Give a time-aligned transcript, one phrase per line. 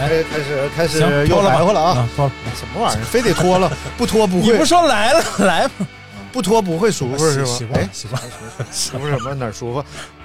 [0.00, 1.98] 来开始开始又来回了啊！
[1.98, 3.04] 啊脱了什么玩意儿？
[3.04, 5.86] 非得脱了， 不脱不会你不，说来了来吧？
[6.32, 7.70] 不脱不会舒服是习习吗？
[7.74, 8.22] 哎，惯习惯，
[8.70, 9.34] 舒服什么？
[9.34, 9.78] 哪儿舒服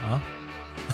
[0.04, 0.22] 啊？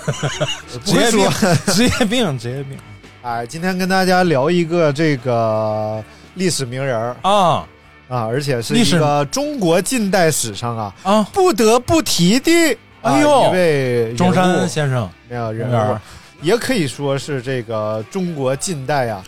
[0.86, 1.30] 职业病。
[1.68, 2.78] 职业病，职业病
[3.22, 6.02] 哎，今天跟大家聊一个这个
[6.36, 7.66] 历史名人啊
[8.08, 11.24] 啊，而且是一个中国近代史上啊啊！
[11.34, 15.98] 不得不提的，啊哎呦一位中山先生，没有人物，
[16.42, 19.24] 也可以说是这个中国近代啊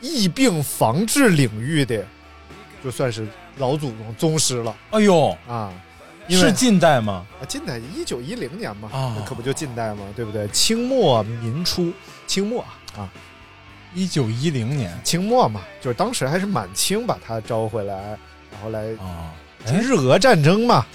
[0.00, 2.04] 疫病防治领域的，
[2.82, 3.26] 就算是
[3.58, 5.72] 老祖宗宗师了哎呦，啊。
[6.28, 7.26] 因为是近代吗？
[7.40, 10.46] 啊，近代一九一零年嘛，啊那可不就近代嘛，对不对？
[10.48, 11.92] 清末民初，
[12.28, 12.64] 清末
[12.96, 13.10] 啊，
[13.92, 18.16] 一九一零年清末嘛，就是当时还是满清把他招回来，
[18.52, 19.34] 然后来啊，
[19.66, 20.86] 哎日俄战争嘛，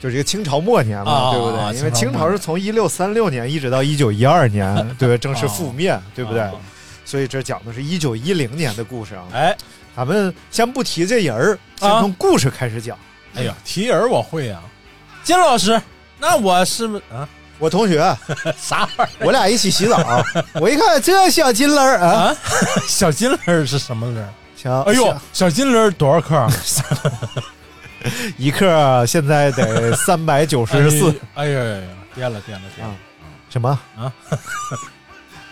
[0.00, 1.60] 就是一个清朝末年嘛，啊对不对？
[1.60, 5.18] 啊因为清清朝是从一六三六年一直到一九一二年，对 不对？
[5.18, 6.40] 正式覆灭，对不对？
[6.42, 6.52] 啊
[7.04, 9.24] 所以这讲的是一九一零年的故事啊。
[9.32, 9.56] 哎，
[9.96, 12.96] 咱们先不提这人儿，先啊从故事开始讲。
[13.34, 14.62] 哎呀，提人我会啊，
[15.24, 15.80] 金老师，
[16.20, 17.28] 那我是不是啊？
[17.58, 17.98] 我同学，
[18.56, 20.24] 啥玩意我俩一起洗澡，
[20.54, 22.36] 我一看这小金轮儿儿啊，啊？
[22.86, 24.28] 小金轮儿是什么轮儿？
[24.56, 26.48] 小哎呦小，金轮儿多少克啊？
[28.38, 32.94] 一克现在得三百九十四，哎呀呀呀，变了变了变了！
[33.48, 34.12] 什么啊？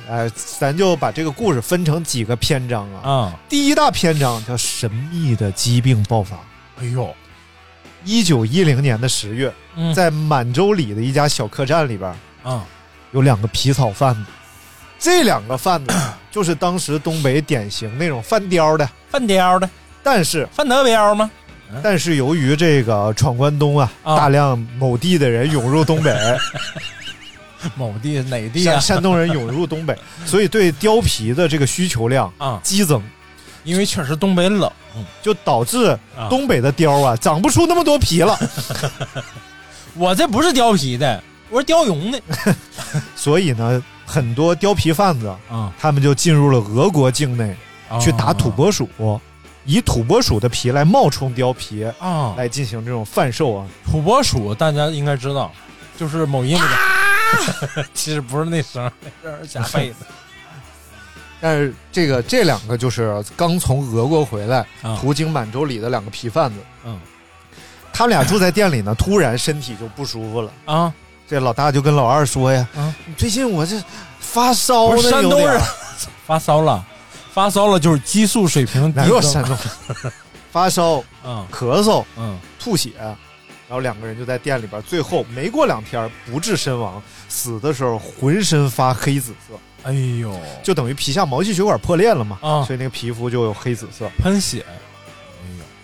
[0.08, 3.10] 哎，咱就把这个故事分成几个篇章啊。
[3.10, 6.36] 啊，第一大篇章叫神秘的疾病爆发。
[6.80, 7.14] 哎呦，
[8.04, 9.52] 一九一零年的十月，
[9.94, 12.10] 在满洲里的一家小客栈里边，
[12.42, 12.64] 啊，
[13.12, 14.24] 有两个皮草贩子。
[14.98, 15.94] 这两个贩子
[16.30, 19.68] 就是当时东北典型那种贩貂的，饭貂的，
[20.02, 21.30] 但是范德彪吗？
[21.82, 24.16] 但是由于这个闯关东啊，啊。
[24.16, 26.16] 大量某地的人涌入东北，
[27.76, 28.72] 某地哪地啊？
[28.80, 28.80] 山？
[28.80, 33.02] 山东人涌入东北， 所以对貂皮的这个需求量啊，激增，
[33.64, 34.70] 因为确实东北冷，
[35.22, 36.28] 就导致啊。
[36.30, 38.38] 东北的貂啊长不出那么多皮了。
[39.94, 42.20] 我这不是貂皮的，我是貂绒的。
[43.16, 47.54] 所以呢，很多貂皮贩子啊，他们就进入了俄国境内
[48.00, 48.88] 去打土拨鼠，
[49.68, 52.34] 以土拨鼠的皮来冒充貂皮，啊。
[52.38, 53.66] 来进行这种贩售啊。
[53.84, 55.52] 土拨鼠大家应该知道，
[55.98, 56.60] 就是某音里
[57.76, 58.92] 的， 其实不是那声儿，
[59.22, 59.96] 那声儿假配的
[61.38, 64.96] 但是这个这两个就是刚从俄国回来，啊。
[64.98, 66.98] 途经满洲里的两个皮贩子，嗯。
[67.92, 70.50] 他们俩住在店里呢，突然身体就不舒服了。
[70.64, 70.90] 啊，
[71.28, 73.82] 这老大就跟老二说呀：“啊最近我这
[74.18, 75.60] 发烧不呢，山东人
[76.24, 76.84] 发烧了，
[77.32, 79.56] 发烧了就是激素水平低增哪有山东
[80.50, 81.46] 发烧、嗯。
[81.52, 82.38] 咳嗽、嗯。
[82.58, 83.16] 吐血，然
[83.70, 92.64] 后两个人就在店里边，最后没过两天不治身亡，死的时候浑身发黑紫色，哎呦，就等于皮下毛细血管破裂了嘛，啊。
[92.64, 94.08] 所以那个皮肤就有黑紫色。
[94.18, 94.64] 喷血，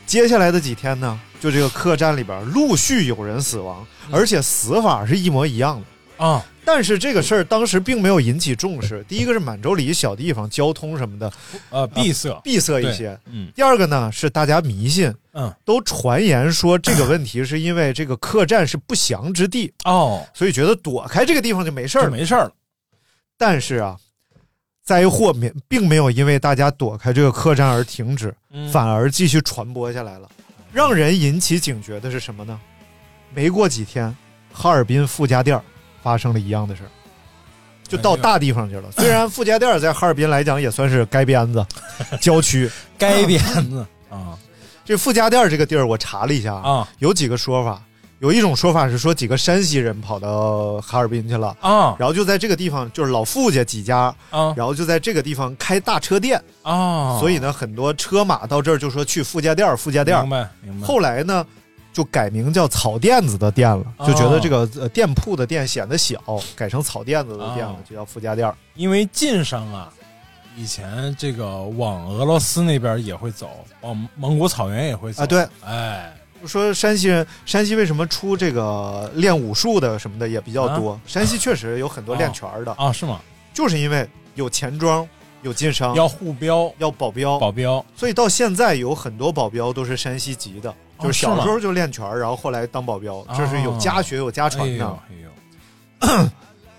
[0.07, 5.87] 接下来的几天呢，就这个客栈里边陆续有人死亡，而且死法是一模一样的。
[6.29, 9.05] 啊但是这个事儿当时并没有引起重视。
[9.07, 11.31] 第一个是满洲里小地方，交通什么的
[11.69, 22.11] 呃闭塞，闭塞一些；嗯第二个呢是大家迷信，嗯都传言说这个问题是因为这个客栈是不祥之地，哦，所以觉得躲开这个地方就没事儿了。
[22.11, 22.53] 没事儿了，
[23.37, 23.99] 但是啊，
[24.83, 30.27] 灾祸没并没有因为大家躲开这个客栈而停止，嗯反而继续传播下来了。
[30.73, 32.59] 让人引起警觉的是什么呢？
[33.35, 34.17] 没过几天，
[34.51, 35.63] 哈尔滨傅家店儿
[36.05, 36.91] 发生了一样的事儿，
[37.89, 38.93] 就到大地方去了。
[38.93, 41.67] 虽然傅家店儿在哈尔滨来讲也算是街边子、
[42.21, 43.41] 郊区，街边
[43.71, 44.39] 子 啊
[44.85, 47.83] 这傅家店儿这个地儿我查了一下啊有几个说法。
[48.21, 57.19] 有一种说法是说几个山西人跑到哈尔滨去了，啊然后就在这个地方，就是老傅家几家，啊然后就在这个地方开大车店，啊！
[57.21, 60.31] 所以呢，很多车马到这儿就说去傅家店儿，傅家店儿明。
[60.31, 60.87] 白明白。
[60.87, 61.45] 后来呢，
[61.95, 64.07] 就改名叫草甸子的店了，哦。
[64.07, 66.21] 就觉得这个呃店铺的店显得小，
[66.55, 68.55] 改成草甸子的店了哦，就叫富家店儿。
[68.75, 69.91] 因为晋商啊，
[70.57, 73.49] 以前这个往俄罗斯那边也会走，
[73.81, 75.23] 往蒙古草原也会走。
[75.23, 76.13] 啊对，哎，
[76.45, 81.01] 说山西人，山西为什么出这个练武术的什么的也比较多？
[81.07, 83.21] 山西确实有很多练拳的，啊，是吗？
[83.55, 85.09] 就是因为有钱庄，
[85.43, 86.69] 有晋商，要护标。
[86.79, 87.85] 要保镖，保镖。
[87.95, 94.99] 所以到现在有很多保镖都是山西籍的，哦就是小时候就练拳，然后后来当保镖，这是有家学有家哎传的。
[96.01, 96.29] 哎呦，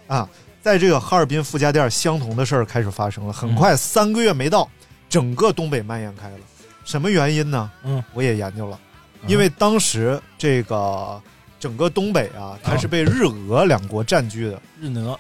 [0.16, 0.30] 啊，
[0.62, 3.34] 在这个哈尔滨傅家店，相同的事儿开始发生了。
[3.34, 4.70] 很快，三个月没到，
[5.10, 6.38] 整个东北蔓延开了。
[6.84, 7.72] 什么原因呢？
[7.84, 8.80] 嗯，我也研究了，
[9.28, 11.22] 因为当时这个
[11.60, 14.62] 整个东北啊，它是被日俄两国占据的。
[14.80, 15.20] 日俄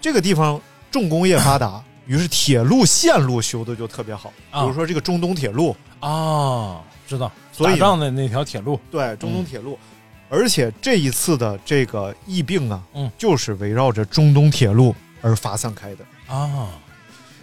[0.00, 0.60] 这个地方
[0.90, 4.32] 重工业发达， 于是铁路线路修的就特别好。
[4.50, 8.78] 比啊如说这个中东铁路，啊，知道，所以打仗的那条铁路。
[8.90, 9.78] 对中东铁路。
[10.30, 13.10] 而且这一次的这个疫病啊，嗯。
[13.16, 16.04] 就是围绕着中东铁路而发散开的。
[16.26, 16.70] 啊，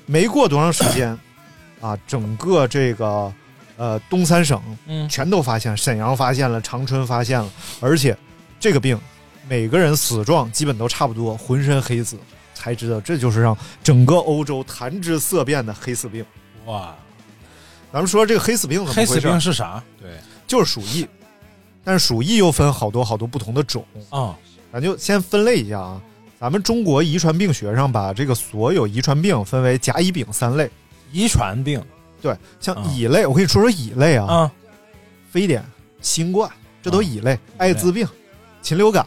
[0.06, 1.18] 没过多长时间，
[1.80, 3.32] 啊，整个这个
[3.78, 5.08] 呃东三省嗯。
[5.08, 7.50] 全都发现，沈阳发现了，长春发现了，
[7.80, 8.18] 而且
[8.60, 9.00] 这个病
[9.48, 12.18] 每个人死状基本都差不多，浑身黑紫，
[12.62, 16.24] 才知道这就是让整个欧洲谈之色变的黑死病。
[16.66, 16.96] 哇，
[17.92, 19.14] 咱们说这个黑死病怎么回事？
[19.14, 19.84] 黑死病是啥？
[20.00, 20.12] 对。
[20.46, 21.08] 就是鼠疫，
[21.84, 24.38] 但是鼠疫又分好多好多不同的种，啊，
[24.72, 26.00] 咱就先分类一下啊。
[26.40, 30.70] 咱们中国遗传病学上把这个所有遗传病分为甲、乙、丙三类。
[31.12, 31.84] 遗传病。
[32.22, 32.84] 对，像啊。
[32.94, 34.52] 乙类，我跟你说说乙类啊，啊，
[35.32, 35.66] 非典、
[36.00, 36.52] 新冠，
[36.84, 37.40] 这都乙类；类。
[37.58, 38.08] 艾滋病、
[38.62, 39.04] 禽流感，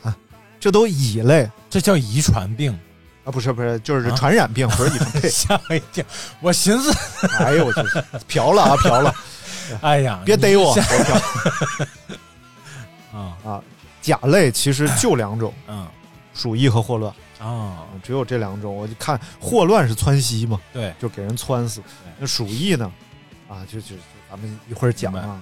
[0.58, 1.48] 这都乙类。
[1.70, 2.78] 这叫遗传病，
[3.24, 5.30] 啊，不是不是，就是啊传染病，不是遗传病。
[5.30, 6.04] 吓我一跳，
[6.40, 6.92] 我寻思，
[7.40, 7.80] 哎呦我去，
[8.28, 9.14] 嫖了啊嫖了，
[9.80, 11.16] 哎呀，别逮我，你我嫖
[13.18, 13.62] 啊，啊！
[14.02, 15.86] 甲类其实就两种，嗯
[16.34, 18.74] 鼠疫和霍乱，啊，只有这两种。
[18.74, 21.80] 我就看霍乱是窜稀嘛，对，就给人窜死。
[22.18, 22.90] 那鼠疫呢，
[23.48, 25.40] 啊，就就就咱们一会儿讲啊。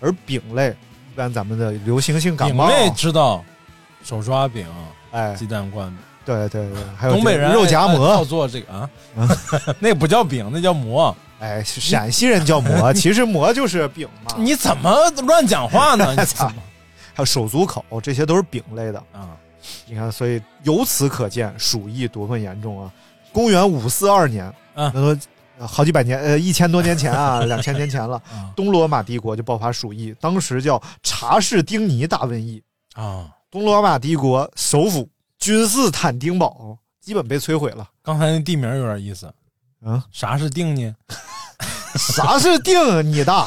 [0.00, 0.70] 而丙类，
[1.12, 3.42] 一般咱们的流行性感冒，丙类知道，
[4.02, 4.66] 手抓饼、
[5.12, 8.90] 哎，鸡蛋灌饼，对对对，还有东北人肉夹馍，要做这个啊，
[9.78, 11.14] 那不叫饼，那叫馍。
[11.40, 14.34] 哎，陕西人叫馍， 其实馍就是饼嘛。
[14.38, 16.10] 你怎么乱讲话呢？
[16.10, 16.54] 你怎操么
[17.12, 18.98] 还有手足口，这些都是饼类的。
[19.12, 19.36] 啊？
[19.86, 22.90] 你看，所以由此可见，鼠疫多么严重啊！
[23.32, 25.20] 公元五四二年，嗯
[25.58, 32.62] 好几百年，呃，一千多年前啊，两千年前了，啊东罗马帝国就爆发鼠疫，当时叫查士丁尼大瘟疫。
[32.94, 33.28] 啊！
[33.50, 35.08] 东罗马帝国首府
[35.44, 37.86] 君士坦丁堡基本被摧毁了。
[38.02, 39.30] 刚才那地名有点意思，
[39.84, 40.94] 嗯，啥是定呢？
[41.96, 43.46] 啥是定你大？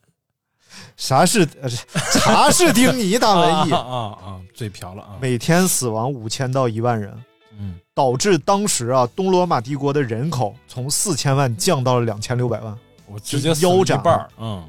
[0.94, 1.68] 啥是呃
[2.12, 3.72] 查士丁尼大文艺？
[3.72, 4.40] 啊啊啊！
[4.54, 5.16] 嘴瓢了啊！
[5.18, 7.24] 每天死亡五千到一万人，
[7.58, 12.78] 嗯，导致当时啊东罗马帝国的人口从四千万降到了两千六百万。
[13.06, 14.62] 我直接腰斩一半嗯，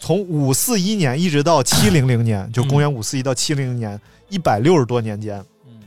[0.00, 4.00] 从五四一年一直到七零零年，就公元五四一到七零年，
[4.32, 5.78] 一百六十多年间，嗯，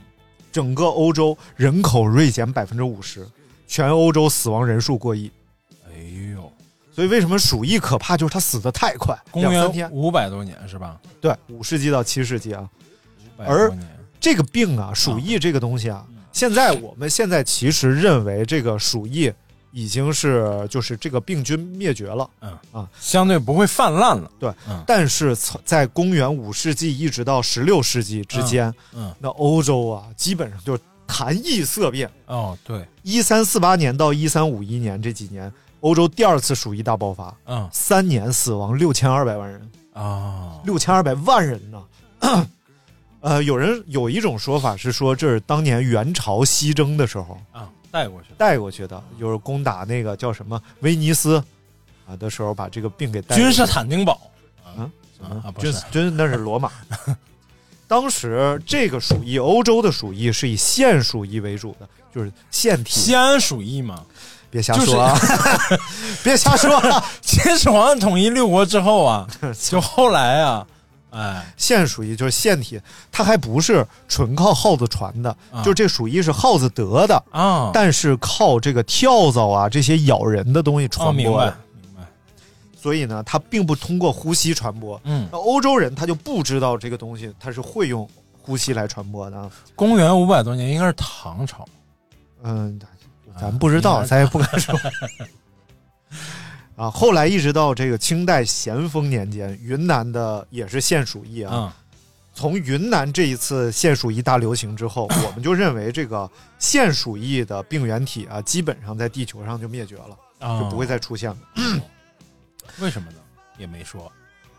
[0.52, 3.26] 整个欧洲人口锐减百分之五十，
[3.66, 5.28] 全欧洲死亡人数过亿。
[5.88, 5.98] 哎
[6.32, 6.52] 呦，
[6.92, 8.16] 所以为什么鼠疫可怕？
[8.16, 9.88] 就是它死的太快，公两三天。
[9.88, 10.96] 元五百多年是吧？
[11.20, 12.70] 对，五世纪到七世纪啊，
[13.36, 13.76] 而
[14.20, 19.32] 这个病啊，鼠疫这个东西啊，现在我们现在其实认为这个鼠疫
[19.76, 22.50] 已经是就是这个病菌灭绝了，嗯。
[22.72, 24.30] 啊，相对不会泛滥了。
[24.38, 24.82] 对，嗯。
[24.86, 32.10] 但是从在公元五世纪一直到十六世纪之间，嗯，那欧洲啊，基本上就是谈疫色变。
[32.24, 37.68] 哦，对，一三四八年到一三五一年这几年，欧洲第二次鼠疫大爆发，嗯。
[37.70, 41.82] 三年死亡六千二百万人，啊，六千二百万人呢。
[43.20, 47.38] 呃，有人有一种说法是说，这是当年元朝西征的时候。
[47.52, 51.42] 啊带过去的带过去的，就是攻打那个叫什么威尼斯
[52.06, 53.42] 啊的时候，把这个病给带过去。
[53.42, 54.20] 君士坦丁堡
[54.76, 54.90] 嗯
[55.42, 56.70] 啊，不君是君那是罗马。
[57.88, 62.90] 当时这个鼠疫，欧洲的鼠疫是以腺鼠疫为主的，就是腺体。
[63.00, 64.04] 西安鼠疫嘛，
[64.50, 65.18] 别瞎说啊！
[66.22, 67.02] 别瞎说啊！
[67.22, 69.26] 秦始皇统一六国之后啊，
[69.58, 70.66] 就后来啊，
[71.16, 72.78] 哎，腺鼠疫就是腺体，
[73.10, 81.56] 它还不是纯靠耗子传的，啊就这鼠疫是耗子得的啊，但是靠这个跳蚤啊这些咬人的东西传播的。
[81.82, 82.06] 明白，
[82.78, 85.00] 所以呢，它并不通过呼吸传播。
[85.04, 88.06] 嗯，那欧洲人他就不知道这个东西，它是会用
[88.42, 89.50] 呼吸来传播的。
[89.74, 91.64] 公元五百多年应该是唐朝，
[92.42, 92.78] 嗯，
[93.40, 94.78] 咱不知道，咱也不敢说。
[96.76, 101.52] 啊，后来一直到这个清代咸丰年间，云南的也是现鼠疫啊。
[101.54, 101.72] 嗯
[102.38, 111.36] 从云南这一次现鼠疫大流行之后， 我们就认为这个现鼠疫的病原体啊，基本上在地球上就灭绝了，啊，就不会再出现了
[112.78, 113.16] 为什么呢？
[113.56, 114.12] 也没说，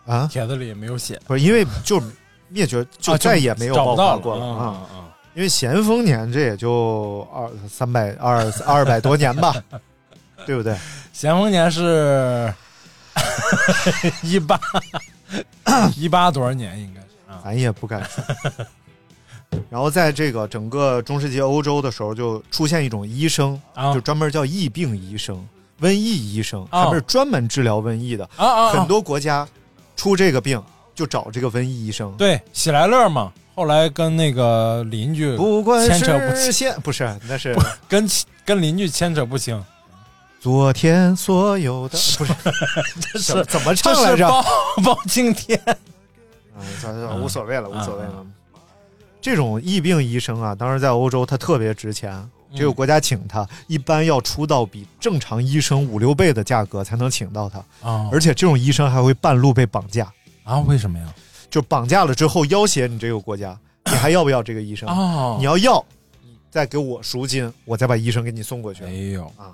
[0.07, 0.27] 啊。
[0.27, 2.01] 帖子里也没有写，不是因为就
[2.50, 4.63] 灭绝，就啊再也没有爆发过了啊。
[4.63, 5.13] 啊啊！
[5.36, 9.53] 因为咸丰年这也就二三百二二百多年吧，
[10.48, 10.75] 对不对？
[11.12, 12.54] 咸丰年是
[14.24, 14.58] 一八
[15.98, 16.80] 一八多少年？
[16.80, 18.24] 应该是啊，咱也不敢说。
[19.70, 25.46] 然后在这个整个中世纪欧洲的时候，就出现一种医生，啊就专门叫疫病医生、
[25.82, 28.24] 瘟疫医生，哦他们是专门治疗瘟疫的。
[28.38, 28.68] 啊啊！
[28.68, 29.46] 啊很多国家
[29.98, 30.63] 出这个病
[30.96, 32.16] 就找这个瘟疫医生。
[32.18, 35.36] 对喜来乐嘛，后来跟那个邻居
[35.88, 37.54] 牵扯不是现不是，那是
[37.89, 38.08] 跟
[38.46, 39.62] 跟邻居牵扯不清，
[40.39, 42.34] 昨天所有的 不是
[43.00, 44.17] 这是怎么这唱来着？
[44.17, 44.46] 是包
[44.94, 48.25] 包青天啊，算算无所谓了，嗯无所谓了。
[49.20, 60.12] 这种疫病医生啊，当时在欧洲他特别值钱，这个国家请他，一般要出到比正常医生五六倍的价格才能请到他，啊而且这种医生还会半路被绑架，
[60.44, 60.60] 啊！
[60.60, 61.06] 为什么呀？
[61.50, 64.88] 就绑架了之后要挟你这个国家， 你还要不要这个医生？
[64.88, 65.84] 哦，你要要，
[66.24, 68.91] 你再给我赎金，我再把医生给你送过去哎。
[68.91, 69.51] 呦，啊，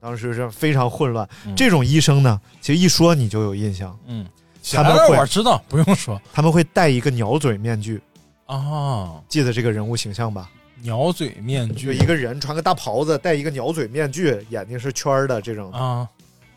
[0.00, 1.28] 当时是非常混乱。
[1.44, 4.26] 嗯这种医生呢，其实一说你就有印象，嗯，
[4.72, 8.00] 他们会我知道，不用说他们会戴一个鸟嘴面具，
[8.46, 10.50] 啊，记得这个人物形象吧？
[10.82, 15.72] 鸟嘴面就具一个人穿个大袍子，戴一个鸟嘴面具，眼睛是圈儿的这种。
[15.72, 16.06] 啊，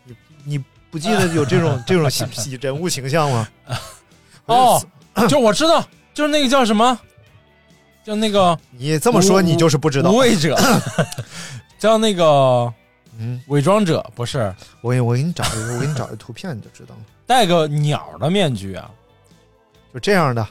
[0.04, 2.28] 你你不记得有这种 这种形
[2.60, 3.48] 人物形象吗？
[4.46, 4.80] 哦，
[5.26, 6.98] 就我知道，就是那个叫什么，
[8.04, 10.16] 叫那个你这么说，你就是不知道无。
[10.18, 10.56] 畏者，
[11.78, 12.72] 叫那个
[13.20, 17.00] 嗯，伪装者，不是我给我给你找一个，我给你找一个图片，你就知道了。
[17.26, 18.90] 戴个鸟的面具啊。
[19.92, 20.46] 就这样的，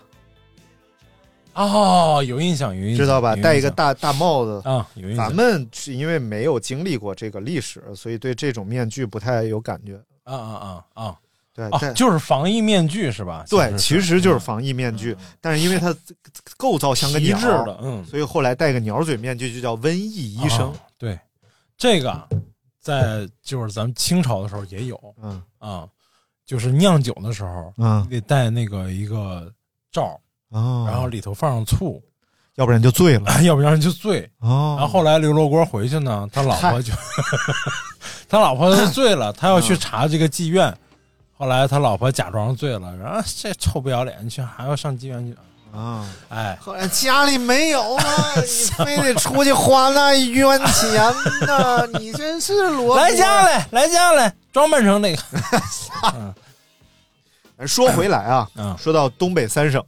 [1.53, 3.31] 哦，有印象，有印象，知道吧？
[3.31, 4.61] 有印象戴一个大大帽子。
[4.65, 9.95] 啊，有印象咱们是因为没有经历过这个历史，所以对这种面具不太有感觉。
[10.25, 11.15] 啊啊啊啊
[11.55, 13.45] 对，啊，但就是防疫面具是吧？
[13.49, 15.95] 对，其实就是嗯防疫面具，但是因为它
[16.57, 20.75] 构造像个鸟皮质的，嗯，所以后来戴个鸟嘴面具就叫瘟疫医生啊。
[20.97, 21.17] 对，
[21.77, 22.27] 这个啊
[22.79, 25.88] 在就是咱们清朝的时候也有嗯啊，
[26.45, 29.51] 就是酿酒的时候，嗯你得带那个一个
[29.91, 30.19] 罩，
[30.50, 32.01] 哦，然后里头放上醋，
[32.55, 34.21] 要不然就醉了 要不然就醉。
[34.39, 34.75] 哦。
[34.79, 36.93] 然后后来刘罗锅回去呢，他老婆就
[38.29, 40.75] 他老婆醉了，他要去查这个妓院。
[41.33, 45.38] 后来他老婆假装醉了，然后这臭不要脸，你去还要上妓院去？
[45.73, 48.03] 啊，哎，后来家里没有了，
[48.41, 50.93] 你非得出去花那冤钱
[51.47, 51.85] 呐！
[51.99, 55.21] 你真是罗来家来，来家来，装扮成那个。
[57.67, 58.75] 说回来啊，嗯。
[58.77, 59.83] 说到东北三省，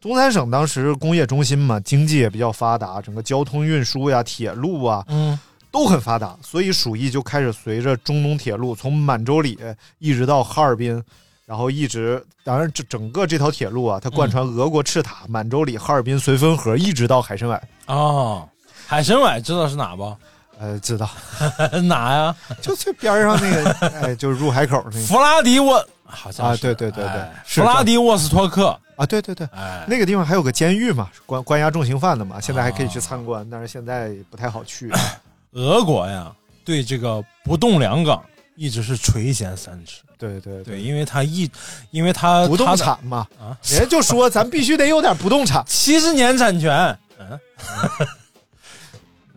[0.00, 5.38] 东三省当时工业中心嘛，经济也比较发达，整个交通运输呀、铁路啊嗯。
[5.70, 9.58] 都很发达，所以鼠疫就开始随着中东铁路从满洲里
[9.98, 11.02] 一直到哈尔滨，
[11.46, 17.62] 然后一直，当然这整个这条铁路啊，它贯穿俄国赤塔、满洲里、哈尔滨、绥芬河，一直到海参崴。
[17.86, 18.48] 哦，
[18.86, 20.16] 海参崴知道是哪不？
[20.58, 21.10] 呃，知道，
[21.84, 22.36] 哪呀？
[22.62, 23.70] 就最边上那个，
[24.00, 28.78] 哎，就是入海口那个弗拉迪沃，好 像啊，对对对对弗拉迪沃斯托克。
[28.96, 34.88] 啊，对对对，哎，那个地方还有个监狱嘛，关关押重刑犯的嘛，现在还可以去哦参观，但是现在不太好去。
[35.52, 36.32] 俄国呀，
[36.64, 38.24] 对这个不动两港
[38.54, 40.02] 一直是垂涎三尺。
[40.28, 41.50] 对对对，因为他一，
[41.90, 45.62] 因为他不动产嘛，啊， 人家就说咱必须得有点不动产。
[45.66, 47.38] 七十年产权，嗯，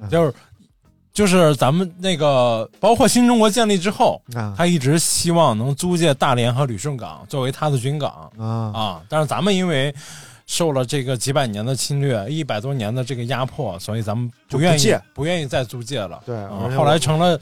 [0.10, 0.34] 就是
[1.14, 4.54] 就是咱们那个，包括新中国建立之后，啊。
[4.56, 8.32] 他一直希望能租借大连和旅顺港作为他的军港。
[8.38, 8.46] 啊。
[8.74, 9.94] 啊，但是咱们因为
[10.46, 16.22] 受了这个几百年的侵略，一百多年的这个压迫，所以咱们不愿意不不愿意再租借了。
[16.26, 17.38] 对啊后来成了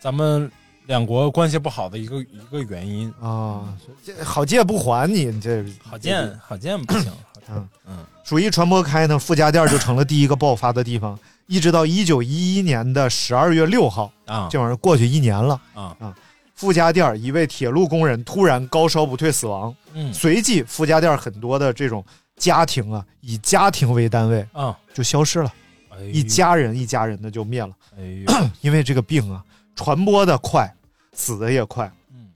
[0.00, 0.50] 咱们
[0.86, 3.12] 两国关系不好的一个一个原因。
[3.20, 3.64] 啊，
[4.04, 7.12] 这好借不还你，你这好借好借不行，
[7.50, 11.18] 嗯嗯，鼠疫传播开呢，傅家店就成了第一个爆发的地方。
[11.48, 16.16] 一直到一九一一年的十二月六号，啊这玩意儿过去一年了啊啊。
[16.54, 22.04] 傅家店一位铁路工人突然高烧不退死亡，嗯随即傅家店很多的这种
[22.36, 25.52] 家庭啊，以家庭为单位啊，就消失了，
[25.90, 27.70] 哎一家人一家人的就灭了。
[27.96, 29.44] 哎呦， 因为这个病啊，
[29.76, 30.74] 传播的快，
[31.16, 31.90] 死的也快。
[32.12, 32.30] 嗯，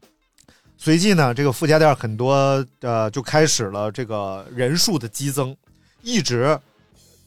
[0.76, 5.56] 随即呢，这个傅家店很多呃就开始了这个人数的激增，
[6.02, 6.58] 一直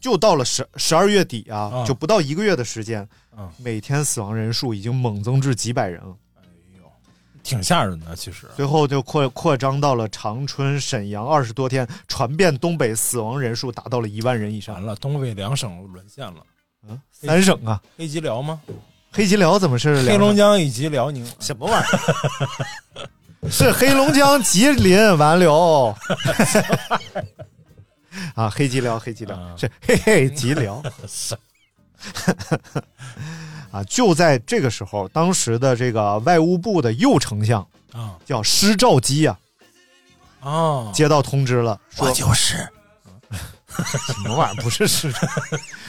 [0.02, 3.08] 就到了十十二月底啊，啊就不到一个月的时间，
[3.38, 6.14] 嗯每天死亡人数已经猛增至几百人了。
[7.44, 8.48] 挺吓人的，其实。
[8.56, 14.76] 最后就扩扩张到了长春、沈阳，二十多天传遍东北，死亡人数达到了一万人以上。
[14.76, 16.38] 完了，东北两省沦陷了。
[16.88, 18.62] 嗯，三省啊，黑吉辽吗？
[19.14, 20.36] 黑吉辽怎么是两黑龙？
[20.36, 21.26] 江以及辽宁。
[21.40, 23.48] 什么玩意儿？
[23.50, 25.96] 是黑龙江、吉林、完辽。
[28.36, 31.36] 啊，黑吉辽，黑吉辽、啊是嘿嘿吉辽是
[33.72, 33.84] 啊！
[33.88, 39.38] 就在这个时候，当时的这个外务部的右丞相啊叫施肇基啊，
[40.42, 42.68] 啊，接到通知了，说我就是
[43.70, 44.62] 什么玩意儿？
[44.62, 45.14] 不是施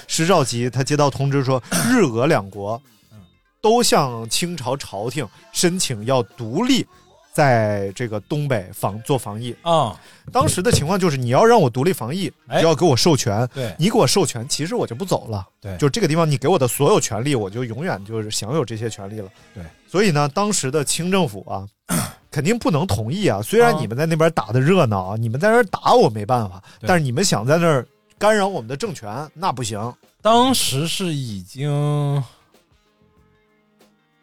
[0.08, 2.80] 施肇基，他接到通知说，日俄两国
[3.64, 6.86] 都向清朝朝廷申请要独立，
[7.32, 9.56] 在这个东北防做防疫。
[9.62, 9.98] 啊，
[10.30, 12.30] 当时的情况就是，你要让我独立防疫，
[12.60, 13.48] 就要给我授权。
[13.54, 15.48] 对你给我授权，其实我就不走了。
[15.62, 19.30] 对就这个地方，你给我的所有权利，我就永远就是享有这些权利了。
[19.54, 21.66] 对，所以呢，当时的清政府啊，
[22.30, 23.40] 肯定不能同意啊。
[23.40, 27.86] 虽然啊你们在那边打的热闹啊，你们在那儿打我没办法，但是你们想在那儿
[28.18, 29.94] 干扰我们的政权，那不行。
[30.20, 32.22] 当时是已经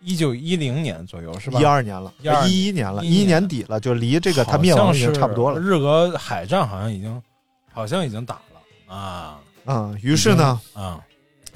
[0.03, 1.59] 一九一零年左右，是吧？
[1.59, 5.59] 一二年了，12一一年了，11一一年底了，就离这个他灭亡已经差不多了。
[5.59, 7.21] 日俄海战好像已经，
[7.71, 10.99] 好像已经打了啊嗯，于是呢，啊！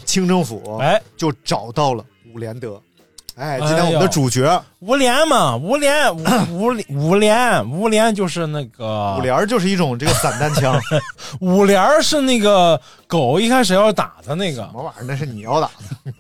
[0.06, 2.80] 清政府哎，就找到了伍连德。
[3.36, 10.80] 哎，哎今天我们的主角吴连嘛，吴连，吴吴吴连，吴连就是那个伍连就是一种这个散弹枪，
[11.42, 15.04] 五连是那个狗一开始要打的那个什么玩意儿？
[15.04, 16.14] 那是你要打的。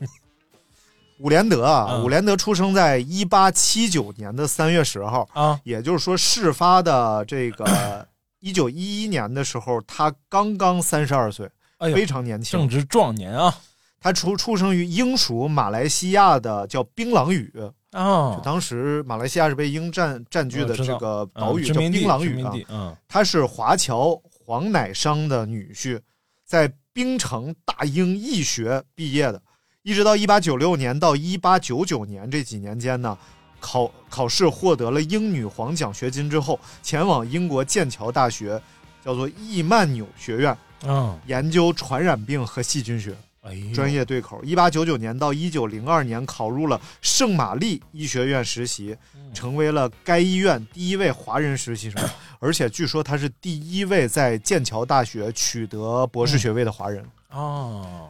[1.19, 8.07] 伍连德啊，嗯伍连德出生在一八七九年的三月十号，啊也就是说，事发的这个
[8.39, 12.69] 一九一一年的时候，他刚刚三十二岁，哎非常年轻正。
[12.69, 13.55] 值壮年啊
[14.01, 17.51] 他出出生于英属马来西亚的叫槟榔屿，
[17.89, 18.39] 啊！
[18.43, 22.95] 当时马来西亚是被英占占据的这个嗯岛屿叫槟榔屿啊。
[23.07, 25.99] 他是华侨黄乃商的女婿，
[26.45, 29.41] 在槟城大英医学毕业的，
[29.85, 33.15] 一直到一八九六年到一八九九年这几年间呢，
[33.59, 38.59] 考考试获得了英女皇奖学金之后，前往英国剑桥大学，
[39.03, 43.15] 叫做易曼纽学院嗯，研究传染病和细菌学。
[43.41, 44.43] 哎，专业对口。
[44.43, 48.97] 一八九九年到一九零二年考入了圣玛丽医学院实习，
[49.35, 52.03] 成为了该医院第一位华人实习生，
[52.41, 58.09] 而且据说他是第一位在剑桥大学取得博士学位的华人，哦，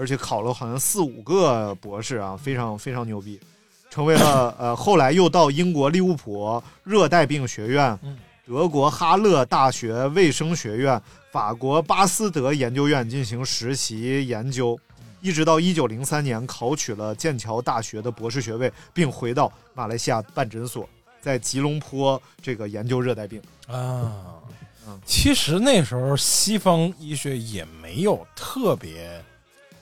[0.00, 3.38] 而且考了好像四五个博士啊，非常非常牛逼。
[3.90, 14.76] 成为了呃，后来又到英国利物浦热带病学院、嗯德国哈勒大学卫生学院、法国巴斯德研究院进行实习研究，
[15.20, 20.88] 一直到一九零三年考取了剑桥大学的博士学位，并回到马来西亚办诊所，
[21.20, 23.40] 在吉隆坡这个研究热带病。
[23.68, 24.10] 啊
[24.88, 29.22] 嗯，其实那时候西方医学也没有特别，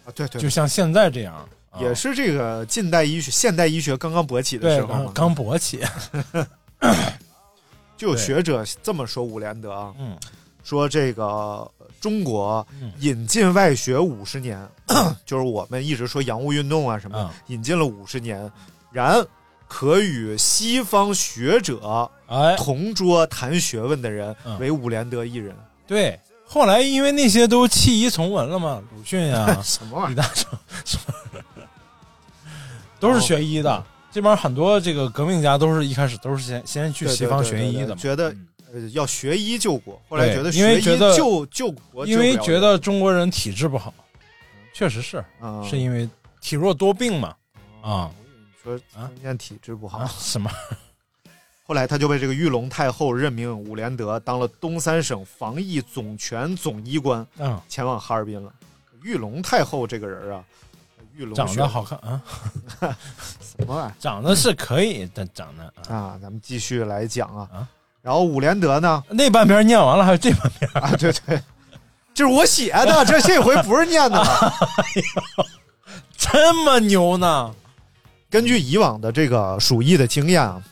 [0.08, 1.34] 啊，对对就像现在这样，
[1.70, 5.34] 啊也是这个近代医学、现代医学刚刚勃起的时候嘛刚。
[5.36, 5.80] 勃起，
[7.96, 10.16] 就有学者这么说伍连德啊，嗯
[10.64, 14.66] 说这个呃中国嗯引进外学五十年，
[15.24, 18.50] 就是我们一直说洋务运动啊什么，嗯引进了五十年，
[18.92, 19.24] 然
[19.66, 25.54] 可与西方学者哎，同桌谈学问的人嗯为伍连德一人。
[25.86, 26.18] 对。
[26.48, 30.08] 后来因为那些都弃医从文了嘛，鲁迅呀、 什么玩意儿？
[30.08, 30.46] 李大钊，
[32.98, 33.84] 都是学医的。
[34.10, 38.34] 这边很多这个革命家都是一开始都是先先去西方学医的嘛，觉得
[38.72, 43.92] 呃要学医救国，后来觉得因为学医觉得救救国，因为觉得中国人体质不好，
[44.72, 46.08] 确实是，啊，是因为
[46.40, 47.34] 体弱多病嘛，
[47.82, 48.10] 啊。
[48.64, 49.08] 说啊？
[49.38, 49.98] 体质不好。
[49.98, 50.50] 啊什么
[51.68, 58.50] 后来他就被这个玉龙太后任命伍连德当了东三省防疫总权总医官，嗯，前往哈尔滨了。
[59.02, 60.42] 玉龙太后这个人啊，
[61.14, 62.22] 玉龙长得好看啊，
[63.38, 66.18] 什么玩意长得是可以，但长得儿啊？
[66.22, 67.46] 咱们继续来讲啊。
[67.52, 67.68] 啊
[68.00, 69.04] 然后伍连德呢？
[69.10, 71.42] 那半边念完了，还有这半边，啊，对对，
[72.14, 74.54] 这是我写的，这这回不是念的了。
[76.16, 77.54] 这么牛呢？
[78.30, 80.62] 根据以往的这个鼠疫的经验啊，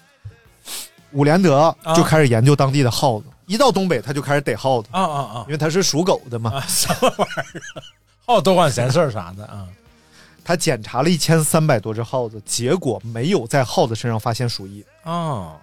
[1.17, 3.27] 伍连德啊就开始研究当地的耗子。
[3.47, 6.51] 一到东北，他就开始逮耗子，啊啊因为他是属狗的嘛。
[6.53, 6.65] 啊啊！
[6.69, 7.83] 什么玩意儿？
[8.27, 9.67] 好多管闲事儿啥的啊？
[10.45, 14.85] 他检查了一千三百多只耗子，结果没有在耗子身上发现鼠疫。
[15.05, 15.57] 啊，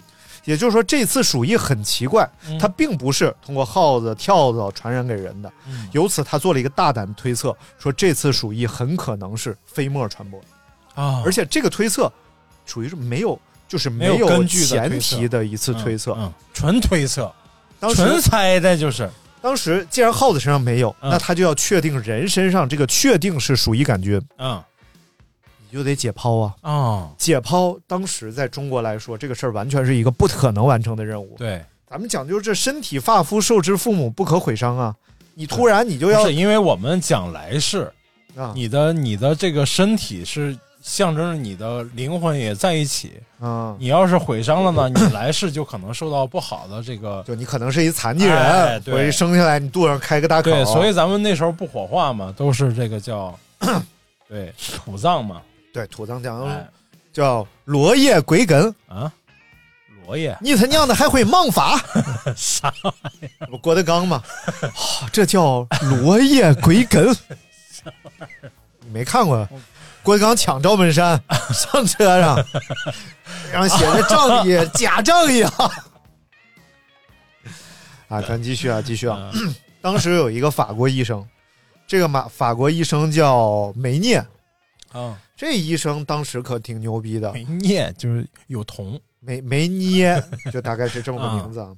[0.45, 5.51] 也就是说，这次鼠疫很奇怪，嗯它并不是通过耗子、跳蚤传染给人的。
[5.67, 10.41] 嗯由此，他做了一个大胆的推测，说这次鼠疫很可能是飞沫传播，
[10.95, 12.11] 啊，而且这个推测
[12.65, 13.39] 属于是没有，
[13.73, 16.11] 就是没有有根据前提的一次推测。
[16.11, 17.33] 嗯，嗯纯推测，
[17.79, 19.09] 当纯时，猜的就是，
[19.41, 24.61] 当时既然耗子身上没有，嗯那他就要确定人身上这个确定是鼠疫杆菌，嗯
[25.71, 26.53] 你就得解剖啊。
[26.61, 31.33] 哦，解剖当时在中国来说，这个事儿完全是一个不可能完成的任务。
[31.35, 34.95] 对，咱们讲究这身体发肤受之父母，不可毁伤啊！
[35.33, 37.91] 你突然你就要是因为我们讲来世，
[38.35, 43.13] 啊你的你的这个身体是象征着你的灵魂也在一起。
[43.39, 47.23] 啊，你要是毁伤了呢， 你来世就可能受到不好的这个。
[47.25, 53.33] 就你可能是一残疾人，哎对或者一生下来你肚子上开个大口，对，所以咱们那时候不火化嘛，都是这个叫，
[54.27, 55.41] 对土葬嘛，
[55.73, 56.67] 对土葬讲哎
[57.11, 58.73] 叫落叶归根。
[58.87, 59.11] 啊，
[60.05, 61.79] 罗叶你他娘的还会盲法？
[62.35, 62.73] 啥
[63.49, 64.21] 不郭德纲嘛，
[64.61, 67.15] 啊这叫落叶归根。
[68.85, 69.47] 你没看过
[70.03, 71.21] 郭德纲抢赵本山
[71.53, 72.35] 上车上，
[73.51, 75.51] 然后写着正义 假正义啊！
[78.09, 79.31] 啊，咱继续啊，继续啊。
[79.33, 79.55] 嗯。
[79.81, 81.25] 当时有一个法国医生，
[81.87, 84.17] 这个马法国医生叫梅涅，
[84.93, 91.69] 啊，这医生当时可挺牛逼的，梅涅就是有铜梅梅涅，就大概是这么个名字啊。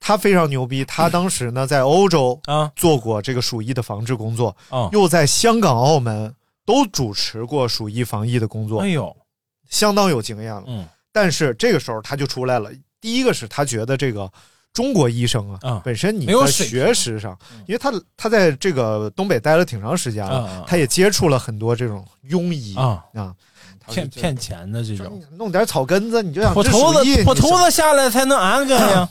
[0.00, 6.34] 他非常牛逼，他当时呢在欧洲啊做过这个鼠疫的防治工作，啊，又在香港、澳门
[6.68, 9.16] 都主持过鼠疫防疫的工作哎，呦，
[9.70, 10.64] 相当有经验了。
[10.66, 10.86] 嗯。
[11.10, 14.30] 但是这个时候他就出来了，第一个是他觉得这个
[14.74, 17.34] 中国医生啊，啊本身你在学识上，
[17.66, 23.34] 因为他他在这个东北待了挺长时间了，他也接触了很多这种庸医啊，啊，
[23.80, 29.08] 他骗骗钱的这种，弄点草根子，你就想治鼠疫子破头子下来才能安个呀，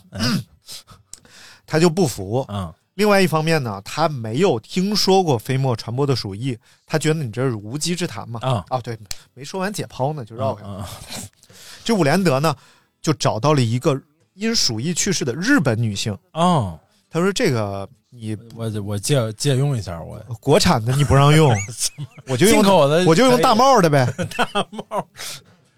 [1.65, 2.41] 他就不服。
[2.41, 6.57] 啊另外一方面呢，他没有听说过飞沫传播的鼠疫，
[6.87, 8.39] 他觉得你这是无稽之谈嘛。
[8.41, 8.97] 啊哦，对，
[9.35, 10.79] 没说完解剖呢，就绕开了。
[10.79, 10.89] 啊
[11.85, 12.55] 这伍连德呢，
[12.99, 14.01] 就找到了一个
[14.33, 21.55] 因鼠疫去世的日本女性，哦，他说：“这个你我我借借用一下我国产的你不让用，
[22.27, 24.11] 我就用进口的我就用大帽的呗。
[24.35, 25.07] 大帽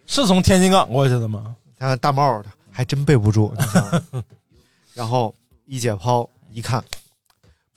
[0.05, 1.53] 是从天津港过去的吗？
[1.77, 3.53] 他大帽的还真背不住。
[4.93, 6.83] 然后一解剖一看，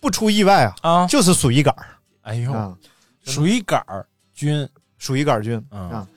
[0.02, 1.86] 不出意外啊，啊，就是鼠疫杆儿。
[2.22, 2.76] 哎呦，啊，
[3.24, 5.88] 鼠疫杆儿菌鼠疫杆儿菌嗯。
[5.90, 6.08] 啊。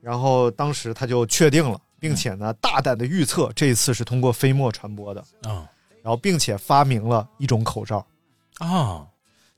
[0.00, 5.68] 然后当时他就确定了，并且呢，大胆的预测这一次是通过飞沫传播的，啊
[6.02, 8.06] 然后并且发明了一种口罩。
[8.58, 9.04] 啊。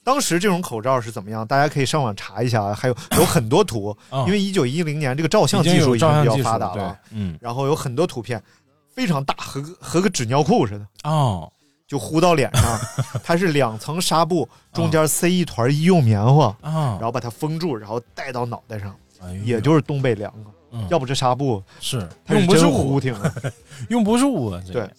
[0.03, 1.47] 当时这种口罩是怎么样？
[1.47, 4.25] 大家可以上网查一下啊，还有有很多图，啊！
[4.27, 7.38] 因为一九一零年这个照相技术已经有已经比较照相技术发达了，，嗯。
[7.40, 8.42] 然后有很多图片
[8.90, 11.51] 非常大，和个和个纸尿裤似的，哦
[11.87, 12.81] 就糊到脸上。
[13.23, 20.49] 它是两层纱布，中间塞一团医用棉花，啊然，后把它封住，然后戴到脑袋上，哎也就是东北凉啊。
[20.77, 22.55] 嗯要不这纱布是是用不
[23.01, 23.16] 住。
[23.90, 24.90] 用不住啊，对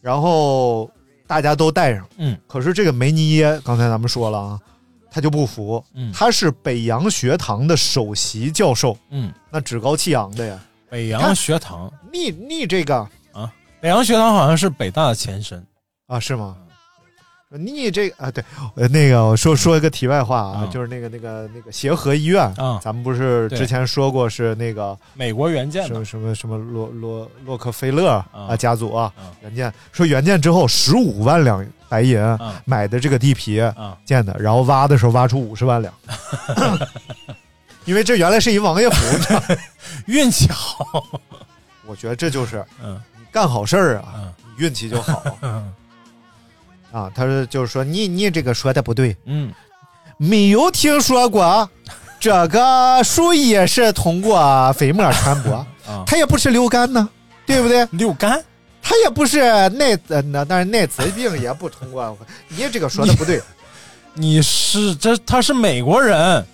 [0.00, 0.88] 然后
[1.26, 4.60] 大家都戴上，嗯可是这个梅尼耶，刚才咱们说了啊，
[5.10, 10.60] 他就不服，嗯他是北洋学堂的首席教授，嗯，那趾高气扬的呀。
[10.88, 12.96] 北洋学堂，你你这个
[13.32, 15.66] 啊北洋学堂好像是北大的前身
[16.06, 16.56] 啊是吗？
[17.56, 18.42] 你这个啊，对，
[18.74, 35.94] 呃，那个我说说一个题外话啊，嗯就是那个那个那个协和医院啊咱们不是对之前说过是那个美国援建的什么什么什么洛洛洛克菲勒啊啊家族啊啊原件，说援建之后十五万两白银啊买的这个地皮啊建的，然后挖的时候挖出五十万两，
[37.86, 39.54] 因为这原来是一王爷府，
[40.06, 41.04] 运气好，
[41.86, 42.64] 我觉得这就是
[43.30, 45.72] 干好事儿啊，运气就好嗯
[46.94, 47.10] 啊。
[47.14, 49.52] 他说就是说你你这个说的不对，嗯
[50.16, 51.68] 没有听说过
[52.20, 55.54] 这个鼠疫是通过飞沫传播，
[55.86, 57.08] 啊，它也不是流感呢，
[57.44, 57.84] 对不对？
[57.90, 58.42] 流感
[58.80, 62.16] 它也不是奈呃那但是奈滋病也不通过，
[62.48, 63.42] 你这个说的不对，
[64.14, 66.46] 你是这他是美国人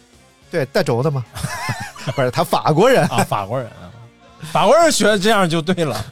[0.51, 1.25] 对德州的吗？
[2.17, 3.93] 不是他法国人，啊，法国人啊，
[4.51, 6.03] 法国人学这样就对了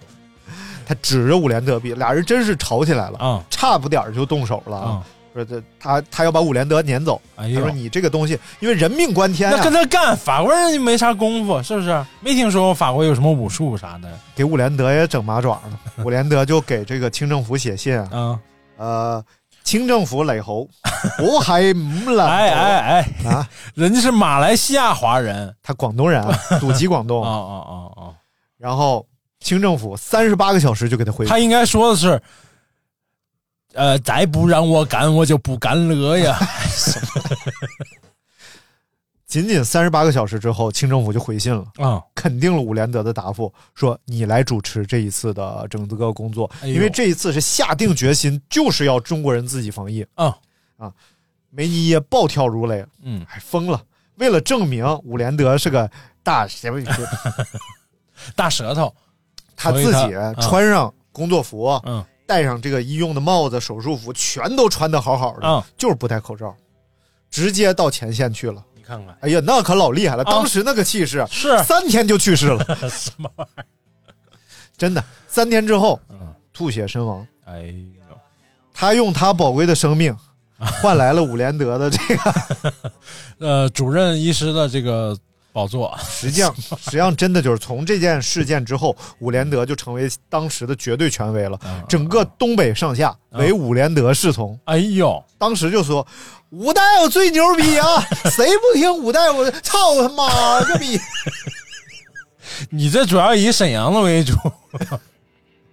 [0.88, 5.04] 他指着伍连德比，俩人真是吵起来了，啊差不点儿就动手了啊！
[5.34, 12.04] 说这他他要把伍连德撵走，哎他说，你这个东西因为人命关天那跟啊，他干，法国人就没啥功夫，是不是？
[12.20, 16.04] 没听说过法国有什么武术啥的给伍连德也整麻爪了。
[16.04, 18.40] 伍连德就给这个清政府写信啊，啊？
[18.78, 19.24] 呃，
[19.62, 20.66] 清政府雷猴，
[21.18, 28.02] 我还唔了，哎哎哎，啊，人家是马来西亚华人他广东人啊，祖籍广东，啊啊啊啊！
[28.56, 29.06] 然后
[29.40, 31.38] 清政府三十八个小时就给他恢复他。
[31.38, 32.20] 应该说的是，
[33.74, 36.38] 呃，再不让我干，我就不干了呀。
[39.26, 50.02] 仅仅三十八个小时之后，清政府就回信了，啊、肯定了伍连德的答复，说你来主持这一次的整个工作，哎因为这一次是下定决心，就是要中国人自己防疫。
[50.14, 50.34] 啊，
[51.50, 53.82] 梅尼耶暴跳如雷，嗯，还疯了。
[54.14, 55.90] 为了证明伍连德是个
[56.22, 56.80] 大什么，
[58.34, 58.94] 大舌头，
[59.58, 66.54] 他自己穿上工作服，嗯戴上这个医用的帽子、手术服，全都穿的好好的，啊，就是不戴口罩，
[67.30, 68.62] 直接到前线去了。
[68.76, 70.22] 你看看哎呀，那可老厉害了！
[70.24, 73.64] 啊当时那个气势，是三天就去世了， 什么玩意儿？
[74.76, 75.02] 真的。
[75.26, 77.26] 三天之后嗯，吐血身亡。
[77.46, 77.62] 哎
[78.10, 78.16] 呦，
[78.74, 80.14] 他用他宝贵的生命
[80.82, 82.34] 换来了伍连德的这个，
[83.40, 85.16] 呃，主任医师的这个
[85.52, 91.58] 宝座，实际上， 实际上真的就是从这件事件之后，伍连德就成为当时的绝对权威了。
[91.64, 94.58] 嗯整个东北上下唯伍连德是从。
[94.64, 96.06] 哎呦，当时就说
[96.50, 99.50] 伍大夫最牛逼啊， 谁不听伍大夫？
[99.62, 100.98] 操他妈个逼！
[102.70, 104.34] 你这主要以沈阳的为主，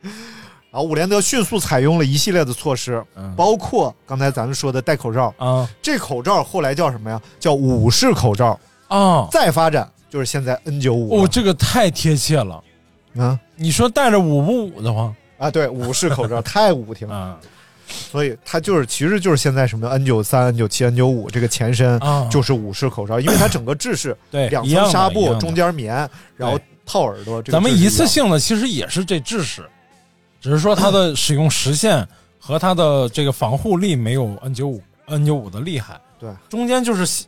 [0.02, 5.34] 然后伍连德迅速采用了一系列的措施，嗯包括刚才咱们说的戴口罩。
[5.38, 7.22] 啊这口罩后来叫什么呀？
[7.40, 8.60] 叫武士口罩。
[8.88, 12.62] 啊，再发展就是现在 N 九五哦，这个太贴切了。
[13.18, 13.40] 啊？
[13.56, 17.16] 你说戴着捂不捂的慌啊，对，武士口罩太五挺了。
[17.16, 17.38] 啊。
[17.88, 27.40] 所以它就是其实就是现在什么 N 九三、N 九七、N 九五这个前身啊，就是武士口罩，因为它整个制式 对两层纱布，中间棉，然后套耳朵。
[27.44, 29.70] 这个咱们一次性的其实也是这制式，
[30.42, 32.06] 只是说它的使用时限
[32.40, 36.02] 和它的这个防护力没有 N 九五 N 九五的厉害。
[36.20, 37.28] 对，中间就是吸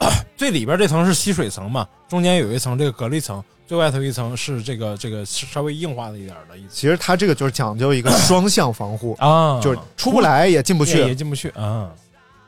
[0.36, 10.98] 最里边这层是吸水层嘛，中间有一层这个隔离层，最外头一层是这个这个稍微硬化的一点的一层其实它这个就是讲究一个 双向防护，啊，就是出不来也进不去。
[10.98, 11.90] 也也进不去啊。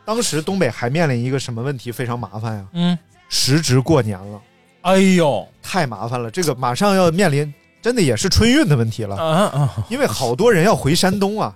[0.05, 2.67] 当时东北还面临一个什么问题非常麻烦呀？
[2.73, 4.41] 嗯，时值过年了，
[4.81, 7.53] 哎呦太麻烦了，这个马上要面临。
[7.83, 11.53] 真的也是春运的问题了，啊啊，因为好多人要回山东啊，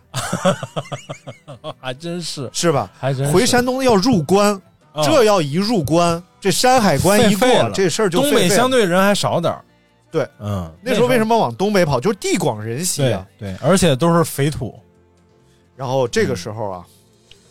[1.79, 2.91] 还真是，是吧？
[2.99, 4.61] 还真是回山东要入关，
[4.97, 9.63] 啊这要一入关，这山海关一过废废了，这事儿就东北相对人还少点儿
[10.11, 11.37] 对，嗯，那时候为什么？
[11.37, 12.01] 往东北跑？
[12.01, 13.27] 就是地广人稀啊。
[13.39, 14.75] 对，而且都是肥土
[15.77, 16.87] 然后这个时候啊，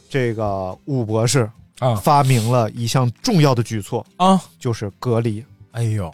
[0.09, 1.47] 这个武博士
[1.79, 4.41] 啊发明了一项重要的举措，啊！
[4.57, 5.45] 就是隔离。
[5.71, 6.11] 哎呦，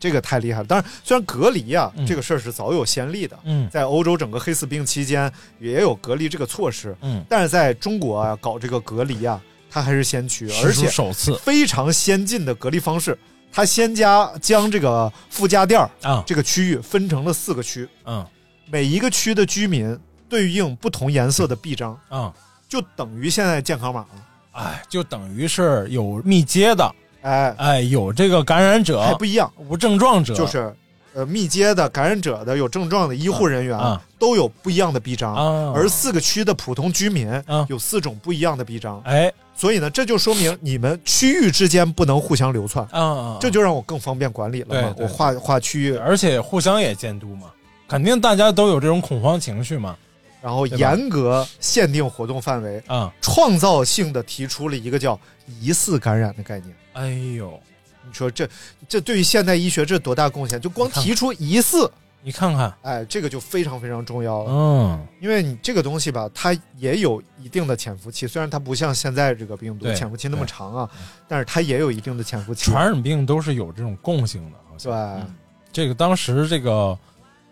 [0.00, 0.64] 这个太厉害了。
[0.64, 9.38] 当然，虽然隔离啊、嗯这个事儿是早有先例的，嗯在欧洲整个黑死病期间也有隔离这个措施，嗯，但是在中国啊搞这个隔离啊，
[9.72, 11.34] 它还是先驱，而且首次。
[11.38, 13.18] 非常先进的隔离方式。
[13.50, 18.26] 它先加将这个附加店儿啊，这个区域分成了四个区，嗯。
[18.70, 22.32] 每一个区的居民对应不同颜色的臂章，啊，
[22.66, 24.08] 就等于现在健康码了。
[24.52, 30.74] 哎，就等于是有密接的，哎，哎，有这个感染者还不一样，无症状者，就是
[31.12, 37.66] 呃密接的感染者的有症状的医护人员、啊都有不一样的臂章，啊，而四个区的普通居民啊。
[37.68, 39.32] 有四种不一样的臂章，哎。
[39.56, 44.94] 所以呢，这就说明你们区域之间不能互相流窜，啊，这就让我更方便管理了嘛。
[44.96, 47.48] 我划划区域，而且互相也监督嘛，
[47.88, 49.96] 肯定大家都有这种恐慌情绪嘛，
[50.40, 55.18] 然后严格限定活动范围，啊，创造性的提出了一个叫
[55.60, 56.72] 疑似感染的概念。
[56.92, 57.60] 哎呦，
[58.06, 58.48] 你说这
[58.88, 60.60] 这对于现代医学这多大贡献？
[60.60, 61.90] 就光提出疑似，
[62.22, 64.50] 你看看，哎，这个就非常非常重要了。
[64.50, 70.90] 嗯，因为你这个东西吧，它也有一定的潜伏期，虽然它不像现在这个病毒潜伏期那么长啊，
[71.26, 72.70] 但是它也有一定的潜伏期。
[72.70, 74.92] 传染病都是有这种共性的，好像。
[74.92, 75.34] 对，嗯。
[75.72, 76.98] 这个当时这个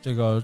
[0.00, 0.42] 这个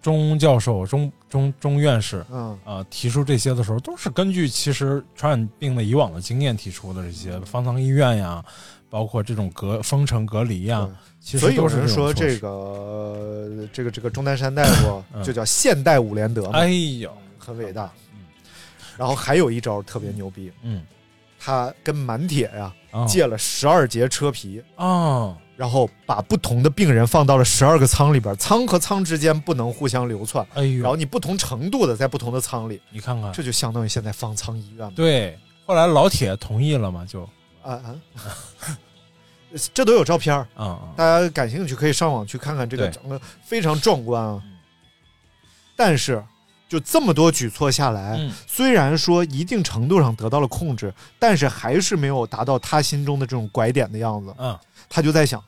[0.00, 8.44] 钟教授、钟钟钟院士嗯，啊、提出这些的时候，都是根据其实传染病的以往的经验提出的这些方舱医院呀，
[8.88, 10.88] 包括这种隔封城隔离呀
[11.30, 15.22] 对，所以有人说这个呃这个这个钟南山大夫嗯。
[15.24, 17.90] 就叫现代伍连德嘛，哎呦，很伟大。
[18.14, 18.20] 嗯。
[18.96, 20.84] 然后还有一招特别牛逼，嗯。
[21.40, 34.92] 他跟满铁呀、啊借了十二节车皮，啊，然后把不同的病人放到了十二个舱里边，舱和舱之间不能互相流窜，哎呦，然后你不同程度的在不同的舱里，你看看，这就相当于现在方舱医院嘛。
[34.94, 37.28] 对，后来老铁同意了嘛，就。
[37.60, 37.94] 啊啊，
[39.74, 44.40] 这都有照片儿啊啊，大家感兴趣可以上网去看看这个整个非常壮观啊。
[45.74, 46.24] 但是
[46.68, 48.32] 就这么多举措下来，嗯。
[48.46, 54.32] 虽然说一定程度上得到了控制，但是还是没有达到他心中的这种拐点的样子。
[54.38, 54.56] 嗯
[54.88, 55.42] 他就在想，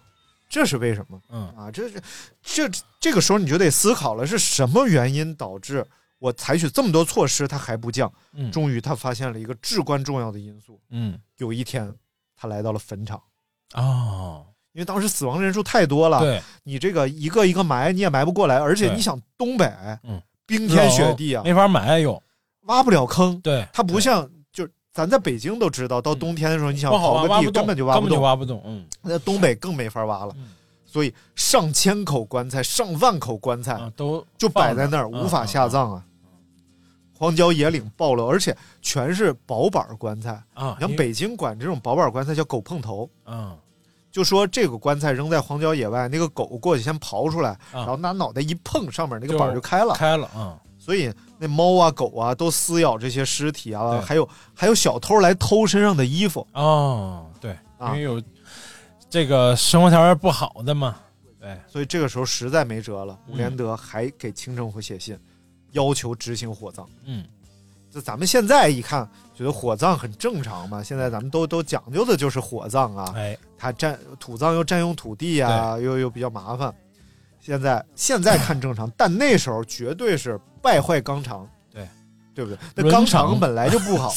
[0.48, 1.20] 这是为什么？
[1.30, 1.48] 嗯。
[1.56, 2.00] 啊，这这
[2.42, 5.86] 这这个时候你就得思考了，是什么原因导致
[6.18, 8.12] 我采取这么多措施，它还不降？
[8.32, 8.50] 嗯。
[8.50, 10.80] 终于他发现了一个至关重要的因素。
[10.90, 11.18] 嗯。
[11.38, 11.92] 有一天，
[12.36, 13.22] 他来到了坟场，
[13.74, 19.66] 哦，因为当时死亡人数太多了，对，你这个一个一个埋你也埋不过来，而且你想东北，
[20.04, 22.22] 嗯，冰天雪地啊，没法埋又，
[22.62, 24.30] 挖不了坑，对，它不像就
[25.00, 30.34] 咱在北京都知道，到冬天的时候你想刨个地挖不动，根本就挖不动，挖不动，嗯，那东北更没法挖了。
[30.36, 30.48] 嗯
[30.92, 36.02] 所以上千口棺材、上万口棺材啊，都就摆在那儿，无法下葬啊。
[37.16, 43.56] 荒郊野岭暴露，而且全是薄板棺材啊你像北京管这种薄板棺材叫狗碰头，嗯，
[44.10, 49.94] 就说这个棺材扔在荒郊野外，那个狗过去先刨出来，啊然后拿脑袋一碰，上面那个板就开了。
[49.94, 51.08] 开了啊，所以
[51.42, 56.46] 那猫啊、狗啊都撕咬这些尸体啊，还有还有小偷来偷身上的衣服。
[56.52, 58.22] 哦，对，因啊为有
[59.08, 60.96] 这个生活条件不好的嘛，
[61.40, 65.18] 对，所以这个时候实在没辙了，嗯伍连德还给清政府写信，
[65.72, 66.86] 要求执行火葬。
[67.06, 67.24] 嗯，
[67.90, 70.82] 就咱们现在一看，觉得火葬很正常嘛。
[70.82, 76.74] 现在咱们都都讲究的就是火葬啊，哎，它占土葬又占用土地啊，又又比较麻烦。
[77.40, 81.88] 现在现在看正常，但那时候绝对是败坏肛肠，对
[82.34, 82.58] 对不对？
[82.74, 84.14] 那伦纲常常本来就不好，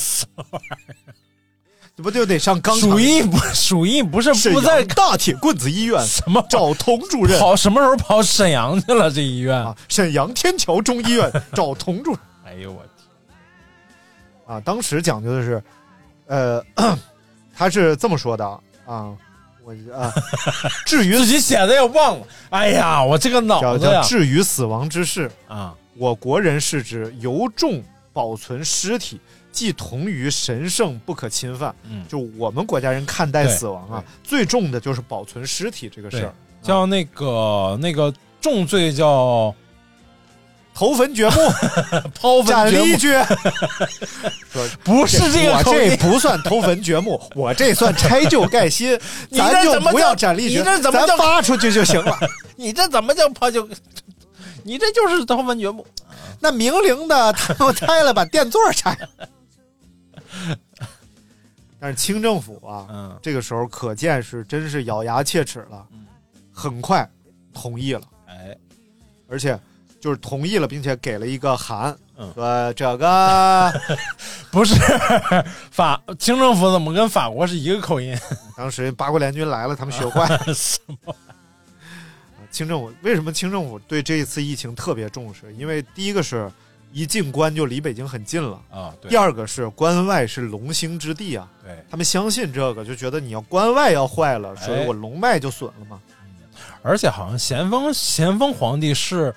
[1.95, 2.89] 这不就得上纲常？
[2.89, 9.09] 鼠疫不鼠疫不是不在大铁棍子医院什么找童主任跑什么时候跑沈阳去了？
[9.09, 14.59] 这医院，啊，沈阳天桥中医院 找童主任哎呦我天，啊。
[14.59, 15.63] 当时讲究的是，
[16.27, 16.63] 呃，
[17.55, 18.45] 他是这么说的
[18.85, 19.15] 啊，
[19.63, 20.13] 我啊，
[20.85, 29.19] 至于 自己写的也忘了，哎呀，我这个脑叫子呀叫，至于死亡之事，啊，我国人是指由重保存尸体，
[29.51, 31.73] 即同于神圣不可侵犯。
[31.89, 39.53] 嗯，就我们国家人看待死亡啊，最重的就是保存尸体这个事儿，，叫那个那个重罪叫
[40.73, 41.35] 投 坟掘墓、
[42.19, 43.25] 抛坟掘
[44.83, 48.99] 不是这个我，这不算偷坟掘墓， 我这算拆旧盖新。
[49.29, 52.17] 你咱就不这怎么叫要斩立决，你这怎么叫出去就行了。
[52.55, 53.67] 你这怎么叫抛就？
[54.63, 55.85] 你这就是偷坟掘墓，
[56.39, 59.27] 那明灵的，他们拆了，把电座拆了。
[61.79, 65.85] 但是清政府啊，嗯这个时候可见是真是咬牙切齿了，
[66.51, 67.07] 很快
[67.53, 68.57] 同意了，哎，
[69.29, 69.59] 而且
[70.03, 73.71] 就是同意了，并且给了一个函，嗯说这个
[74.51, 74.75] 不是
[75.71, 78.13] 法清政府怎么跟法国是一个口音？
[78.57, 80.37] 当时八国联军来了，他们学坏了。
[80.53, 81.15] 什么？
[82.51, 85.53] 清政府为什么清政府对这一次疫情特别重视？
[85.53, 86.51] 因为第一个是
[86.91, 95.97] 一进关就离北京很近了，啊，对第二个是关外是龙兴之地啊，对，他们相信这个，就觉得你要关外要坏了，哎所以我龙脉就损了嘛。
[96.81, 99.33] 而且好像咸丰咸丰皇帝是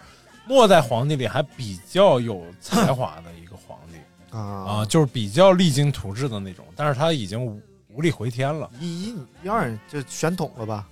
[0.46, 4.40] 末代皇帝里还比较有才华的一个皇帝啊
[4.80, 8.70] 啊，就是比较励精图治的那种，但是他已经无无力回天了。
[8.80, 10.86] 一一一二就宣统了吧？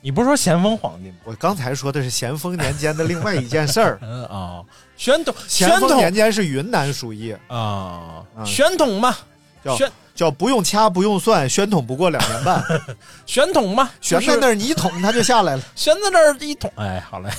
[0.00, 1.16] 你不是说咸丰皇帝吗？
[1.24, 3.98] 我刚才说的是咸丰年间的另外一件事儿。
[4.02, 4.62] 嗯 啊，
[4.96, 9.16] 宣统咸丰年间是云南鼠疫，啊，啊宣统嘛，
[9.64, 12.62] 叫宣叫不用掐不用算，宣统不过两年半，
[13.24, 15.62] 宣统嘛，悬在那儿你一捅他就下来了。
[15.74, 17.30] 悬在那儿一捅，哎，好嘞，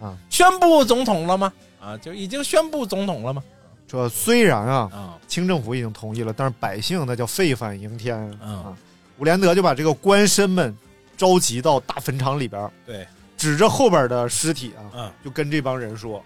[0.00, 1.52] 啊，宣布总统了吗？
[1.80, 3.42] 啊，就已经宣布总统了吗？
[3.88, 8.76] 这虽然啊，啊，清政府已经同意了，但是百姓那叫沸反盈天嗯啊。
[9.18, 10.76] 伍连德就把这个官绅们
[11.16, 13.06] 召集到大坟场里边儿，对，
[13.36, 16.22] 指着后边的尸体啊，嗯，就跟这帮人说：“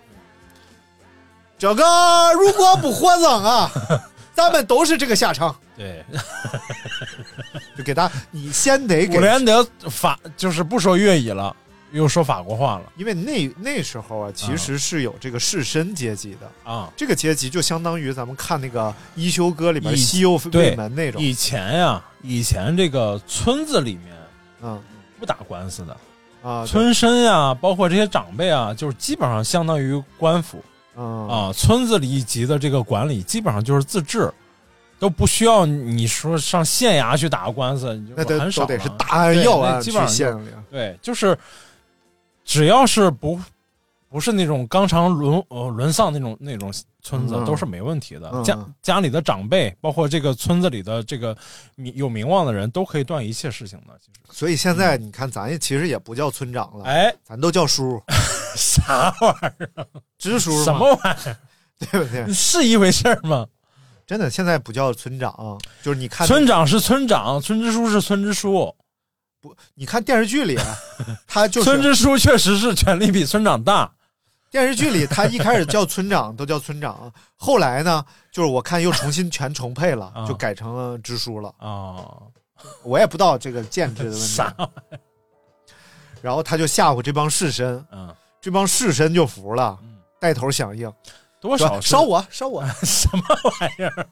[1.57, 1.85] 这个
[2.33, 3.71] 如果不火葬啊，
[4.35, 5.55] 咱们都是这个下场。
[5.77, 6.05] 对，”
[7.79, 11.55] 就给他，你先得给伍，连德法就是不说粤语了，
[11.93, 12.85] 又说法国话了。
[12.97, 16.91] 因为那那时候啊，其实是有这个士绅阶级的，啊。
[16.97, 24.17] 这个阶级就相当于咱们看那个《一休哥》里边西右卫对门那种，以前呀、以前这个村子里面
[24.63, 24.81] 嗯。
[25.19, 25.95] 不打官司的，
[26.43, 30.65] 啊，村绅呀，包括这些长辈啊，就是基本上相当于官府。
[30.97, 31.29] 嗯。
[31.29, 31.53] 啊。
[31.53, 34.33] 村子里一级的这个管理，基本上就是自治，
[34.99, 40.49] 都不需要你说上县衙去打官司，你就那得很少了都得是大案要案去对那基本上县里。
[40.71, 41.37] 对，就是
[42.51, 43.41] 只要是不
[44.09, 48.43] 不是那种刚长沦呃沦丧那种那种村子，嗯都是没问题的。
[48.43, 51.37] 家家里的长辈，包括这个村子里的这个
[51.77, 53.97] 名有名望的人，都可以断一切事情的。
[54.01, 58.03] 其实，所以现在你看，咱也其实也不叫村长了，哎，咱都叫叔，
[58.57, 59.87] 啥玩意儿？
[60.19, 61.37] 支书嘛什么玩意儿？
[61.79, 62.35] 对不对？
[62.35, 63.47] 是一回事儿吗？
[64.09, 68.75] 真的，现在不叫村长，就是你看村长是村长，村支书是村支书。
[69.41, 70.59] 不，你看电视剧里，
[71.27, 73.91] 他就是村支书确实是权力比村长大。
[74.51, 81.55] 电视剧里他一开始叫村长都叫村长，后来呢，就是我看又重新全重配了，啊就改成了支书了。
[81.59, 82.05] 啊，
[82.83, 84.67] 我也不知道这个建制的问啥题。
[86.21, 89.79] 然后他就吓唬这帮士绅，嗯，这帮士绅就服了，
[90.21, 90.93] 带头响应，
[91.41, 92.67] 多少烧我烧我。
[92.83, 93.23] 什么
[93.61, 94.07] 玩意儿？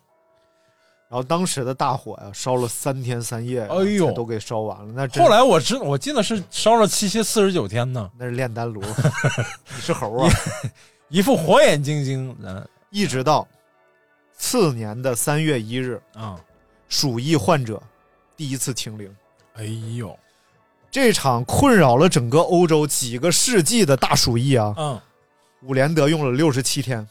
[1.10, 4.92] 然后当时的大火呀，烧了三天三夜，哎呦都给烧完了。
[4.94, 8.82] 那真后来我知我记得是烧了七七四十九天呢，那是炼丹炉，
[9.74, 10.30] 你是猴啊！
[11.08, 13.48] 一副火眼金睛，嗯一直到
[14.36, 16.38] 次年的三月一日，啊，
[16.90, 17.82] 鼠疫患者
[18.36, 19.10] 第一次清零。
[19.54, 19.64] 哎
[19.96, 20.14] 呦，
[20.90, 25.00] 这场困扰了整个欧洲几个世纪的大鼠疫啊，嗯，
[25.62, 27.06] 伍连德用了六十七天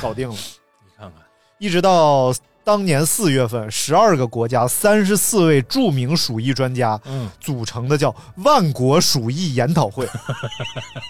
[0.00, 0.34] 搞定了。
[0.34, 1.22] 你看看，
[1.58, 2.32] 一直到
[2.66, 10.04] 当年四月份，十二个国家三十四位著名鼠疫专家嗯，组成的叫万国鼠疫研讨会。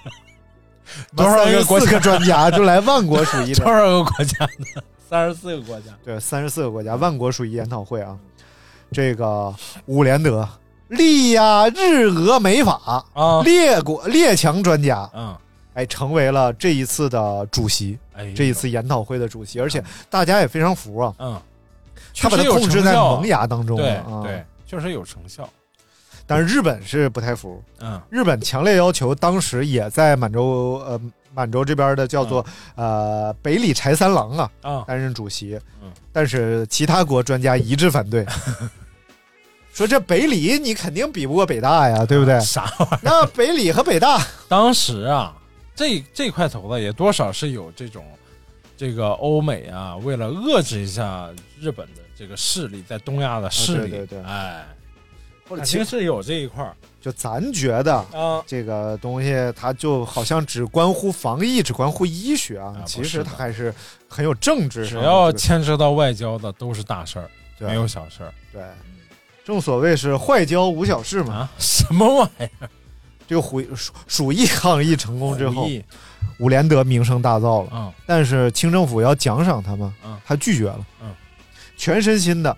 [1.16, 3.64] 多少个国四家个专家就来万国鼠疫多？
[3.64, 4.82] 少个国家呢？
[5.08, 8.14] 三十四个国家，对，三十四个国家万国鼠疫研讨会啊。
[8.92, 9.54] 这个
[9.86, 10.46] 伍连德
[10.88, 15.34] 利呀日俄美法啊列国列强专家，嗯，
[15.76, 21.40] 哎，成为了这一次的主席，哎，这一次研讨会的主席，而且大家也非常服啊，嗯，
[22.18, 24.22] 他把它控制在萌芽当中对了啊。
[24.22, 25.46] 对，确实有成效，
[26.26, 28.00] 但是日本是不太服，嗯。
[28.08, 30.98] 日本强烈要求当时也在满洲呃
[31.34, 35.92] 满洲这边的叫做、呃北里柴三郎啊啊，担任主席，嗯。
[36.10, 38.24] 但是其他国专家一致反对，
[39.74, 42.40] 说这北里你肯定比不过北大呀，对不对？
[42.40, 42.98] 啥玩意儿？
[43.02, 44.18] 那北里和北大，
[44.48, 45.36] 当时啊，
[45.76, 48.04] 这这块头子也多少是有这种，
[48.76, 54.66] 这个欧美啊，为了遏制一下日本的这个势力，在东亚的势力，啊对对对哎，
[55.48, 57.94] 或者其实是有这一块儿就咱觉得。
[57.94, 63.72] 啊，这个东西它就好像只关乎防疫，只关乎医学啊，啊其实它还是
[64.08, 68.62] 很有政治只要牵扯到外交的都是大事儿，没有小事儿对，
[69.44, 71.34] 正所谓是坏交无小事嘛。
[71.34, 72.68] 啊，什么玩意儿？
[73.26, 75.68] 这个虎鼠鼠疫抗疫成功之后
[76.38, 77.92] 伍连德名声大噪了，嗯。
[78.06, 80.16] 但是清政府要奖赏他嘛，嗯。
[80.24, 81.14] 他拒绝了，嗯，
[81.76, 82.56] 全身心的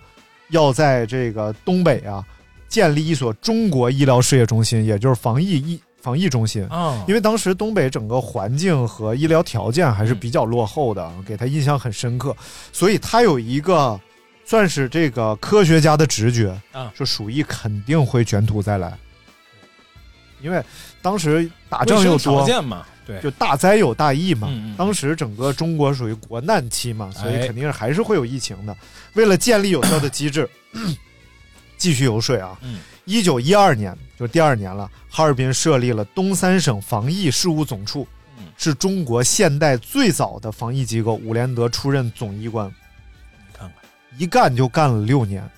[0.49, 2.25] 要在这个东北啊
[2.69, 6.67] 建立一所中国医疗事业中心，也就是防疫医防疫中心。
[6.71, 12.35] 嗯，因为当时东北整个环境和医疗条件还是比较落后的，给他印象很深刻，
[12.73, 14.01] 所以他有一个
[14.45, 18.97] 算是这个科学家的直觉，啊说鼠疫肯定会卷土再来，
[20.41, 20.63] 因为
[21.03, 24.49] 当时打仗又卫生条多，件嘛，对，就大灾有大疫嘛。
[24.51, 28.77] 嗯嗯当时整个中国属于国难期嘛，所以哎肯定是还是会有疫情的。
[29.15, 30.49] 为了建立有效的机制，
[31.77, 32.59] 继续游说啊。
[32.63, 41.15] 嗯一九一二年，就第二年了，哈尔滨设立了东三省防疫事务总处，嗯是中国现代最早的防疫机构。
[41.15, 43.73] 伍连德出任总医官，你看看，
[44.19, 45.51] 一干就干了六年，嗯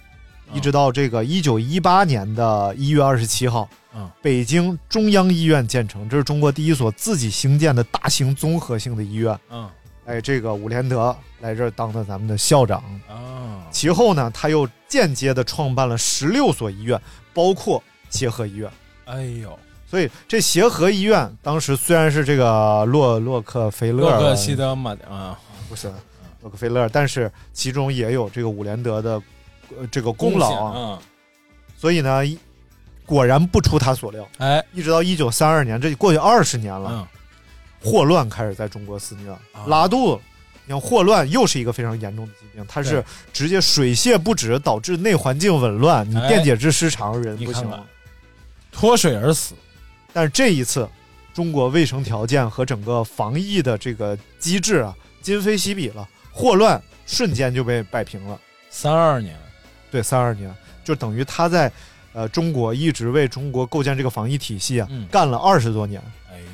[0.52, 9.38] 一直到这个一九一八年的一月二十七号，嗯北京中央医院建成，这是中国第一所自己兴建的大型综合性的医院。
[9.50, 9.68] 嗯
[10.06, 12.82] 哎，这个伍连德来这儿当的咱们的校长。
[13.08, 17.00] 啊，其后呢，他又间接的创办了十六所医院，
[17.32, 18.68] 包括协和医院。
[19.04, 19.56] 哎呦，
[19.88, 25.38] 所以这协和医院当时虽然是这个洛洛克菲勒，洛克希德马啊，
[25.68, 25.86] 不是
[26.42, 29.22] 洛克菲勒，但是其中也有这个伍连德的
[29.78, 30.78] 呃这个功劳啊。
[30.78, 30.98] 啊，
[31.76, 32.22] 所以呢，
[33.06, 37.06] 果然不出他所料，哎，一直到一九三二年，这过去二十年了，嗯
[37.82, 40.22] 霍乱开始在中国肆虐，啊拉肚子。
[40.66, 43.02] 你看霍乱又是一个非常严重的疾病，它是
[43.32, 47.84] 直接水泄不止，导致内环境紊乱，你哎电解质失常，人不行了。
[48.70, 49.54] 脱水而死，
[50.12, 50.86] 但是这一次，
[51.34, 58.38] 中国卫生条件和整个防疫的这个机制啊，今非昔比了，霍乱瞬间就被摆平了。
[58.68, 59.36] 三二年，
[59.90, 61.70] 对，三二年就等于他在
[62.12, 66.00] 呃中国一直为中国构建这个防疫体系啊，嗯干了二十多年。
[66.30, 66.46] 哎呀，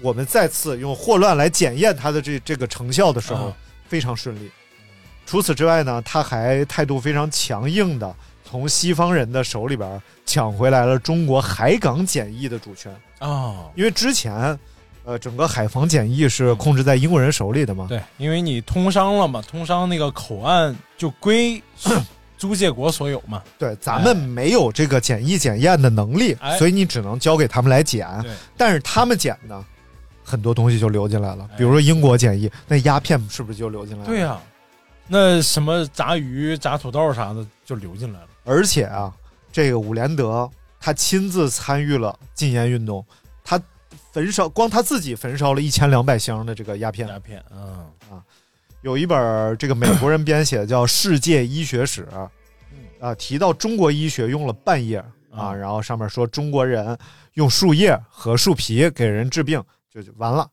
[0.00, 3.56] 我们再次用霍乱来检验他的这这个成效的时候，啊
[3.88, 4.50] 非常顺利。
[5.26, 8.14] 除此之外呢，他还态度非常强硬的
[8.44, 12.94] 从西方人的手里边抢回来了中国海港检疫的主权。
[13.20, 14.58] 哦，因为之前，
[15.04, 17.86] 呃，整个海防检疫是控制在英国人手里的嘛。
[17.88, 21.62] 对，因为你通商了嘛，通商那个口岸就归
[22.44, 26.58] 租借国所有嘛，对，咱们没有这个检疫检验的能力，哎。
[26.58, 28.06] 所以你只能交给他们来检。
[28.20, 29.64] 对，但是他们检呢，
[30.22, 34.06] 很多东西就流进来了，比如说英国检疫，那鸦片是不是就流进来了？
[34.06, 34.38] 对呀、
[35.08, 39.10] 那什么炸鱼、炸土豆啥的就流进来了，而且啊，
[39.50, 40.46] 这个伍连德
[40.78, 43.02] 他亲自参与了禁烟运动，
[43.42, 43.58] 他
[44.12, 47.08] 焚烧光他自己焚烧了一千两百箱的这个鸦片。
[47.08, 47.90] 鸦片，嗯
[48.84, 52.06] 有一本儿这个美国人编写的叫《世界医学史》，
[53.00, 54.98] 啊，提到中国医学用了半页
[55.30, 56.96] 啊，嗯然后上面说中国人
[57.32, 60.46] 用树叶和树皮给人治病，就就完了。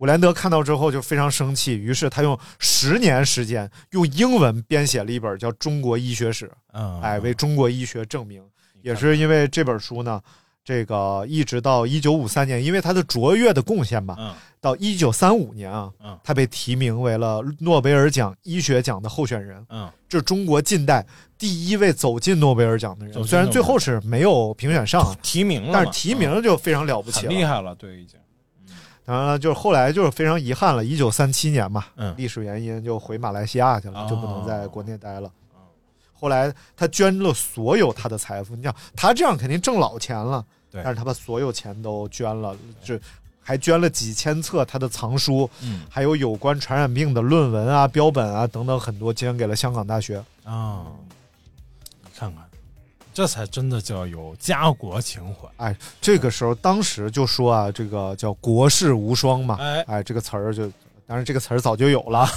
[0.00, 8.44] 伍连德看到之后就非常生气，于是他用十年时间用英文编写了一本叫《中国医学史》，嗯，哎，为中国医学证明。
[8.82, 10.20] 也是因为这本书呢，
[10.68, 14.34] 这个一直到一九五三年，因为他的卓越的贡献吧，嗯。
[14.60, 16.18] 到一九三五年啊，嗯。
[16.22, 19.64] 他被提名为了诺贝尔奖医学奖的候选人。
[19.70, 19.90] 嗯。
[20.10, 21.02] 这是中国近代
[21.38, 27.32] 第一位走进诺贝尔奖的人，虽然最后是没有评选上啊，提名了，但是提名就非常了不起了。
[27.32, 28.20] 很厉害了，对，已经，
[29.06, 32.14] 当然了，就是后来就是非常遗憾了，一九三七年嘛，嗯。
[32.18, 34.06] 历史原因就回马来西亚去了，哦。
[34.10, 35.32] 就不能在国内待了。
[36.12, 42.98] 后来他捐了所有他的财富，你想他这样肯定挣老钱了，对但是他把所有钱都捐了，就
[43.40, 50.22] 还捐了几千册他的藏书，嗯还有有关传染病的论文啊、标本啊等等很多，捐给了香港大学。
[50.44, 50.86] 啊，
[52.04, 52.44] 你看看，
[53.14, 55.48] 这才真的叫有家国情怀。
[55.56, 59.56] 哎，这个时候当时就说啊，这个叫“国士无双”嘛，
[59.86, 60.70] 哎这个词儿就，
[61.06, 62.28] 当然这个词儿早就有了，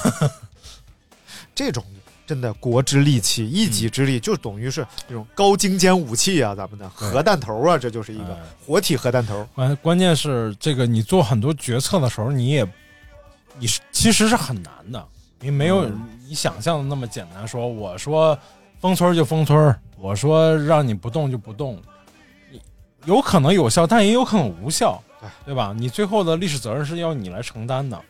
[1.53, 1.83] 这种。
[2.31, 9.45] 真的国之利器，一己之力，就等于是这种高精尖武器啊，咱们的核弹头啊，这就是一个哎活体核弹头。
[9.53, 12.65] 关关键是这个，你做很多决策的时候，你也
[13.59, 15.05] 你是其实是很难的，
[15.41, 15.85] 你没有
[16.25, 17.45] 你想象的那么简单。
[17.45, 18.39] 说我说
[18.79, 21.77] 封村就封村，我说让你不动就不动，
[22.49, 22.61] 你
[23.03, 25.75] 有可能有效，但也有可能无效，对对吧？
[25.77, 28.01] 你最后的历史责任是要你来承担的。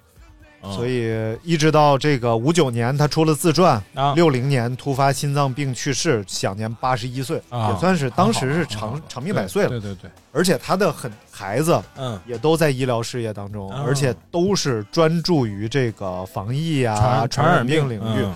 [0.64, 1.12] 嗯所以
[1.44, 9.70] 一直到这个五九年，他出了自传啊；六零年突发心脏病去世，享年八十一岁，啊也算是当时是长长命百岁了。
[9.70, 18.24] 对对对，而且他的很孩子，嗯，也都在医疗事业当中，哦而且都是专注于这个防疫啊、传传染病领域。
[18.24, 18.34] 嗯。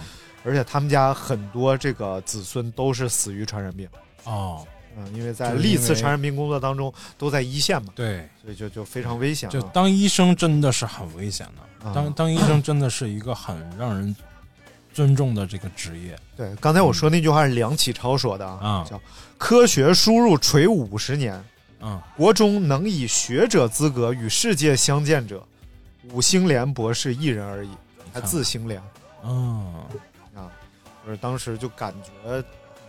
[0.47, 3.89] 而且他们家很多这个子孙都是死于传染病，
[4.25, 4.63] 哦，
[4.97, 9.51] 嗯，因为在历次传染病工作当中都在一线嘛，对，所以就就非常危险、啊。
[9.51, 14.15] 就当医生真的是很危险的，啊当当医生真的是一个很让人
[14.93, 16.17] 尊重的这个职业。
[16.37, 18.99] 对，刚才我说那句话是梁启超说的啊叫
[19.37, 21.43] “科学输入垂五十年，
[21.81, 25.45] 嗯，国中能以学者资格与世界相见者，
[26.11, 27.69] 五星连博士一人而已，
[28.13, 28.81] 还自星连。”
[29.27, 29.73] 嗯，
[30.35, 30.47] 啊，
[31.05, 32.43] 就是当时就感觉，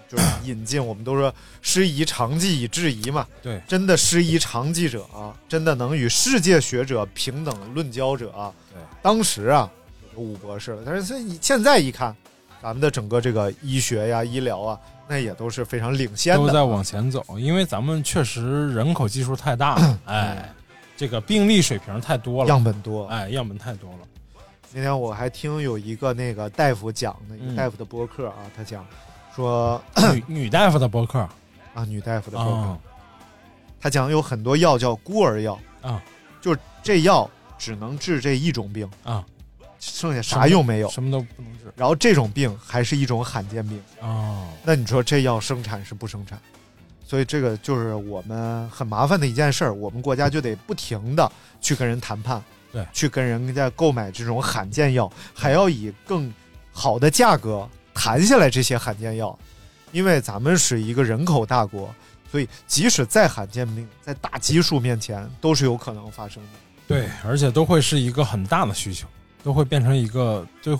[0.09, 1.33] 就是引进，我们都说
[1.63, 9.71] 师夷长技以制夷嘛，对，真的师夷长技者啊，真的能与世界学者平等论交者啊，对，当时啊
[10.15, 12.15] 有武博士了，但是现现在一看，
[12.63, 14.79] 咱们的整个这个医学呀、医疗啊，
[15.09, 20.55] 那也都是非常领先的，都在往前走，因为咱们确实人口基数太大了， 哎，
[20.97, 23.99] 这个病例水平太多了，样本多，哎，样本太多了。
[24.73, 28.87] 那天我还听有一个那个大夫讲的，一个嗯大夫的播客啊，他讲
[29.37, 29.81] 说
[30.15, 31.19] 女 女大夫的博客。
[31.75, 32.79] 啊，女大夫的博客，啊
[33.79, 35.59] 他讲有很多药叫孤儿药。
[35.83, 36.03] 啊，
[36.41, 38.91] 就是这药只能治这一种病。
[39.05, 39.23] 啊，
[39.79, 41.71] 剩下啥用没有，什么都不能治。
[41.77, 43.79] 然后这种病还是一种罕见病。
[44.01, 46.41] 哦，那你说这药生产是不生产？
[47.05, 51.31] 所以这个就是我们很麻烦的一件事儿，我们国家就得不停的
[51.61, 56.33] 去跟人谈判，对，去跟人家购买这种罕见药，还要以更
[56.73, 59.37] 好的价格谈下来这些罕见药，
[59.91, 61.93] 因为咱们是一个人口大国，
[62.31, 66.49] 所以即使再罕见病，在大基数面前都是有可能发生的。
[66.87, 69.09] 对，而且都会是一个很大的需求，
[69.43, 70.79] 都会变成一个对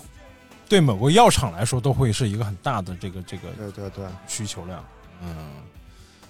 [0.69, 4.83] 对某个药厂来说都会是一个很大的这个这个对对对需求量。
[5.21, 5.35] 嗯，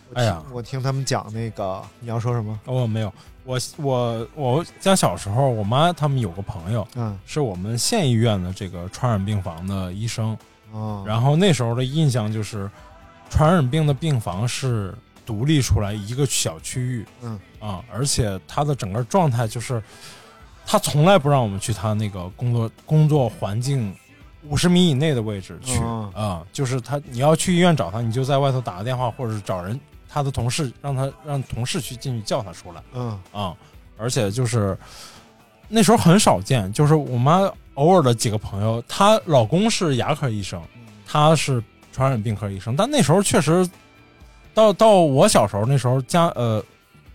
[0.09, 2.59] 我哎呀我听他们讲那个，你要说什么？
[2.65, 3.13] 哦，没有，
[3.43, 10.37] 我我我家小时候，我妈他们有个朋友，嗯，是我们县医院的这个传染病房的医生，
[10.71, 12.69] 哦，然后那时候的印象就是，
[13.29, 14.93] 传染病的病房是
[15.25, 17.39] 独立出来一个小区域，嗯。
[17.59, 19.81] 啊，而且他的整个状态就是，
[20.65, 23.95] 他从来不让我们去他那个工作工作环境
[24.43, 33.19] 五十米以内的位置去啊、哦就是他你要去医院找他，你就在外头打个电话，或者是找人他的同事让他让同事去进去叫他出来嗯。
[33.33, 33.55] 啊，
[33.97, 34.77] 而且就是
[35.67, 40.61] 那时候很少见，就是我妈偶尔的几个朋友，她老公是牙科医生，
[41.05, 41.61] 她是
[41.91, 43.67] 传染病科医生，但那时候确实
[44.53, 46.63] 到到我小时候那时候家呃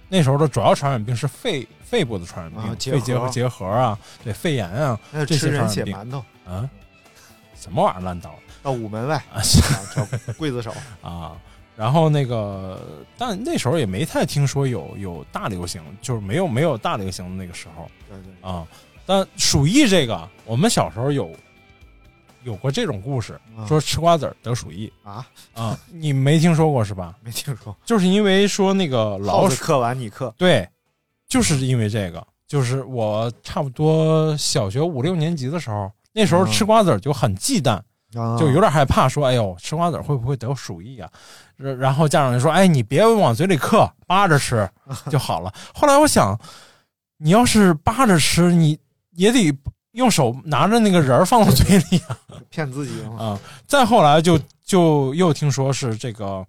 [0.08, 3.28] 那时候的主要传染病是肺肺部的传染病，啊结肺结核。
[3.28, 5.86] 结核啊，对肺炎啊还有这些传染病。
[5.86, 6.68] 血馒头啊，
[7.58, 9.16] 什么玩意儿烂刀到午门外。
[9.32, 10.02] 啊 是啊，找
[10.34, 10.72] 刽子手。
[11.02, 11.32] 啊。
[11.82, 12.80] 然后那个，
[13.18, 18.64] 但那时候也没太听说有有大流行，就是没有没有大流行的那个时候对对，啊。
[19.04, 21.28] 但鼠疫这个，我们小时候有
[22.44, 27.16] 有过这种故事，啊说吃瓜子儿得鼠疫啊，啊，你没听说过是吧？
[27.20, 27.76] 没听说。
[27.84, 30.68] 就是因为说那个老鼠，克完你克，对，
[31.26, 37.80] 就是因为这个，就是我差不多小学五六年级的时候，那时候吃瓜子儿就很忌惮。
[38.14, 41.08] 啊就有点害怕，说：“哎呦，吃瓜子会不会得鼠疫啊？”
[41.56, 44.68] 然然后家长就说：“哎，你别往嘴里嗑，扒着吃
[45.10, 46.38] 就好了。”后来我想，
[47.18, 48.78] 你要是扒着吃，你
[49.12, 49.52] 也得
[49.92, 52.16] 用手拿着那个仁儿放到嘴里啊。
[52.48, 53.24] 骗自己嘛。
[53.24, 56.44] 啊、再后来就就又听说是这个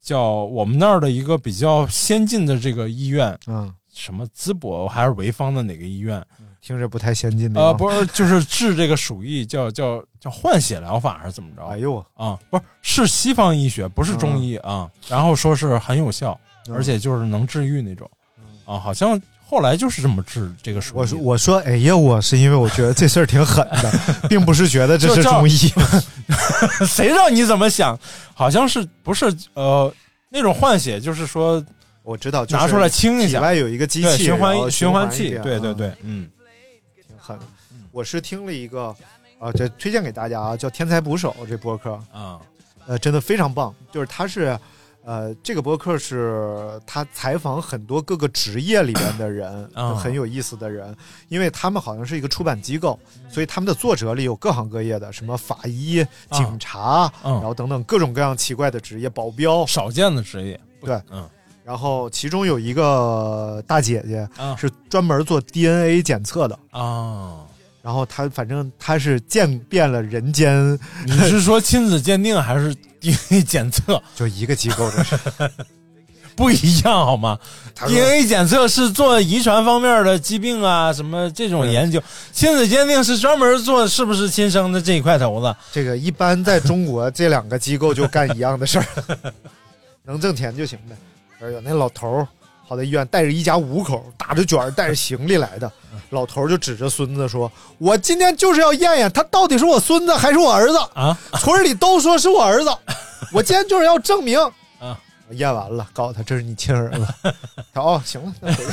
[0.00, 6.24] 叫我们那儿的一个比较先进的这个医院，嗯，什么淄博还是潍坊的哪个医院？
[6.62, 7.60] 听着不太先进的。
[7.60, 11.64] 呃，，不是，就是治这个鼠疫，叫叫叫换血疗法还是怎么着？
[11.66, 14.88] 哎呦，啊，不是，是西方医学，不是中医啊。
[15.08, 16.38] 然后说是很有效，
[16.68, 18.08] 嗯而且就是能治愈那种
[18.66, 20.98] 啊，好像后来就是这么治这个鼠疫。
[20.98, 23.92] 我说我说哎呀，我是因为我觉得这事儿挺狠的，
[24.28, 25.56] 并不是觉得这是中医。
[26.86, 27.98] 谁让你怎么想？
[28.34, 29.92] 好像是不是呃
[30.28, 31.64] 那种换血，就是说
[32.02, 36.28] 我知道，就是拿出来清一下体外有一个机器循环循环器，对对对，嗯
[37.20, 37.44] 挺狠的。
[37.92, 38.94] 我是听了一个
[39.38, 42.40] 啊，这推荐给大家啊，叫《天才捕手》这播客，啊。
[42.86, 43.72] 呃，真的非常棒。
[43.92, 44.58] 就是他是，
[45.04, 49.94] 呃，这个播客是他采访很多各个职业里边的人， 啊。
[49.94, 50.96] 很有意思的人，
[51.28, 52.98] 因为他们好像是一个出版机构，
[53.28, 57.34] 所以他们的作者里有各行各业的，什么法医、警察，嗯。
[57.34, 59.64] 然后等等各种各样奇怪的职业，保镖。
[59.66, 61.28] 少见的职业，对，嗯
[61.70, 67.46] 然后其中有一个大姐姐啊是专门做 DNA 检测的，啊，
[67.80, 74.02] 然后她反正她是见遍了人间， 你是说亲子鉴定还是 DNA 检测？
[74.16, 75.16] 就一个机构的事。
[76.34, 77.38] 不一样好吗
[77.86, 82.00] ？DNA 检测是做遗传方面的疾病啊，什么这种研究；
[82.32, 85.54] 亲子鉴定是专门做是不是亲生的这一块头子。
[85.70, 88.86] 这个一般在中国这两个机构就干一样的事儿，
[90.02, 90.96] 能挣钱就行呗。
[91.40, 92.28] 而有那老头儿
[92.68, 95.70] 跑到医院，带着一家五口，打着卷儿，带着行李来的。
[96.10, 101.16] 老头儿就指着孙子说：“我今天就是要验验他到底是我孙子还是我儿子啊！
[101.38, 102.70] 村里都说是我儿子，
[103.32, 104.38] 我今天就是要证明。”
[104.78, 104.98] 啊，
[105.30, 107.06] 验完了，告诉他这是你亲儿子。
[107.72, 108.72] 他哦，行了，那回去。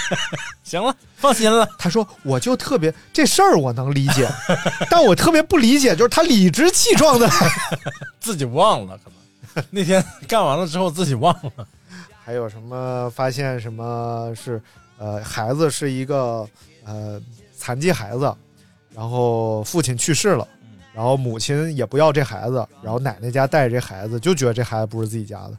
[0.64, 1.66] 行了，放心了。
[1.78, 4.28] 他说：“我就特别这事儿我能理解，
[4.90, 7.28] 但我特别不理解，就是他理直气壮的。
[8.20, 9.10] 自己忘了，可
[9.54, 11.66] 能那天干完了之后自己忘了。
[12.28, 14.60] 还有什么发现什么是
[14.98, 16.46] 呃孩子是一个
[16.84, 17.18] 呃
[17.56, 18.30] 残疾孩子，
[18.94, 20.46] 然后父亲去世了，
[20.92, 25.56] 然后母亲也不要这孩子，然后奶奶家带着这孩子，就觉得这孩子不是自己家的，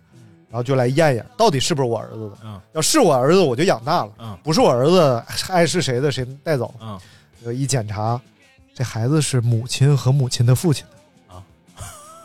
[0.48, 2.38] 然后就来验验到底是不是我儿子的。
[2.44, 6.72] 嗯要是我儿子，我就养大了；嗯不是我儿子，爱是谁的谁带走。
[6.80, 7.00] 嗯，
[7.46, 8.22] 呃一检查，
[8.76, 10.86] 这孩子是母亲和母亲的父亲
[11.28, 11.42] 啊。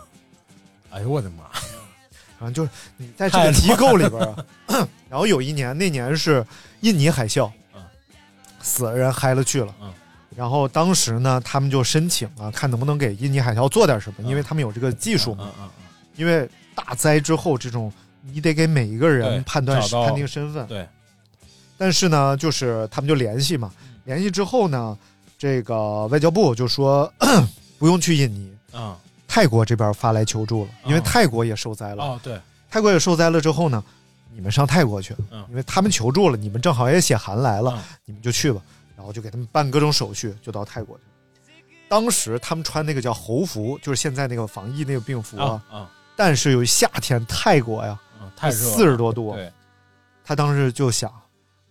[0.92, 1.44] 哎呦我的妈！
[2.52, 6.44] 就是你在这个机构里边啊， 然后有一年，那年是
[6.80, 7.80] 印尼海啸，嗯
[8.60, 9.92] 死了人嗨了去了，嗯。
[10.36, 15.44] 然后当时呢，他们就申请啊，看能不能给印尼海啸做点什么，因为他们有这个技术嘛。
[15.58, 15.70] 嗯嗯
[16.16, 17.92] 因为大灾之后，这种
[18.22, 20.64] 你得给每一个人判断判定身份。
[20.68, 20.86] 对，
[21.76, 23.72] 但是呢，就是他们就联系嘛，
[24.04, 24.96] 联系之后呢，
[25.36, 27.12] 这个外交部就说
[27.78, 28.96] 不用去印尼，嗯
[29.34, 32.04] 泰国这边发来求助了，因为哦泰国也受灾了。
[32.04, 33.82] 哦对，泰国也受灾了之后呢，
[34.32, 35.44] 你们上泰国去，嗯。
[35.48, 37.82] 因为他们求助了，你们正好也写函来了，嗯。
[38.04, 38.62] 你们就去吧，
[38.96, 41.02] 然后就给他们办各种手续，就到泰国去。
[41.88, 45.90] 当时他们穿那个叫猴服，就是现在那个防疫那个病服啊，啊啊。
[46.14, 49.52] 但是有夏天泰国呀，嗯，太热，四十多度，对，
[50.24, 51.12] 他当时就想，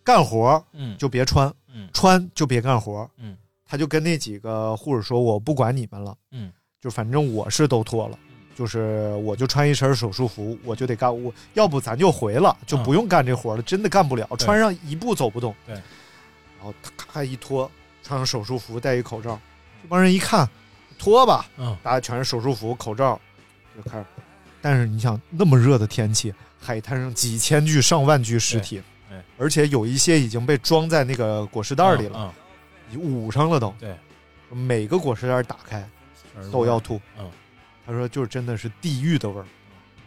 [0.04, 0.98] 干活嗯。
[0.98, 1.88] 就别穿，嗯。
[1.94, 3.38] 穿就别干活，嗯。
[3.66, 6.52] 他就跟那几个护士说，我不管你们了，嗯
[6.84, 8.20] 就反正我是都脱了，
[8.54, 15.56] 就是我就穿一身手术服，我就得干，我要不咱就回了，就不用干这活了，真的干不了，穿上一步走不动。
[15.66, 17.72] 对，然后他咔一脱，
[18.04, 19.40] 穿上手术服，戴一口罩，
[19.82, 20.46] 这帮人一看，
[21.00, 23.18] 脱吧，嗯大家全是手术服、口罩，
[23.78, 24.06] 就开始。
[24.62, 28.82] 但是你想，那么热的天气，海滩上几千具、上万具尸体
[29.38, 32.34] 而且有一些已经被装在那个裹尸袋里了，
[32.94, 33.74] 嗯捂上了都。
[33.80, 33.96] 对，
[34.52, 35.90] 每个裹尸袋打开嗯
[36.52, 37.00] 都要吐。
[37.18, 37.30] 嗯，
[37.86, 39.46] 他说就是真的是地狱的味儿。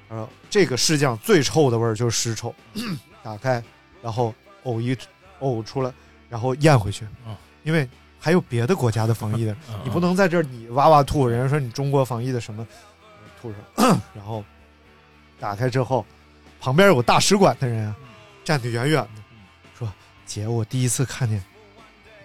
[0.08, 2.54] 他说这个世界上最臭的味儿就是尸臭，
[3.22, 3.62] 打开
[4.02, 4.96] 然后呕一
[5.40, 5.92] 呕出来，
[6.28, 7.06] 然后咽回去。
[7.26, 7.88] 嗯因为
[8.20, 12.64] 还有别的国家的防疫的，嗯你不能在这儿你哇哇吐，人家说你中国防疫的什么
[13.42, 14.44] 吐上， 然后
[15.40, 16.06] 打开之后，
[16.60, 17.96] 旁边有大使馆的人啊，
[18.44, 19.22] 站得远远的，
[19.76, 19.92] 说
[20.24, 21.42] ：“姐，我第一次看见，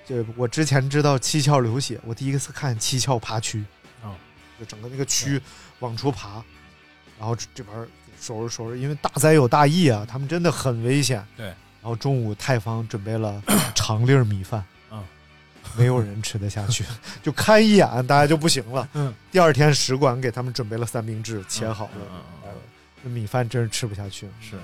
[0.05, 3.63] 就我之前知道七窍流血，我第一次看七窍爬蛆，
[4.01, 4.15] 啊，
[4.59, 5.41] 就整个那个区
[5.79, 6.43] 往出爬，
[7.19, 7.75] 然后这这边
[8.19, 11.25] 收拾收拾，因为大灾有大疫啊，他们真的很危险。
[11.35, 13.41] 对，然后中午泰方准备了
[13.75, 15.03] 长粒儿米饭，嗯，
[15.75, 16.85] 没有人吃得下去，
[17.23, 18.87] 就看一眼大家就不行了。
[18.93, 21.91] 嗯，第二天使馆给他们准备了三明治，切好了，
[23.03, 24.29] 嗯米饭真是吃不下去。
[24.39, 24.55] 是，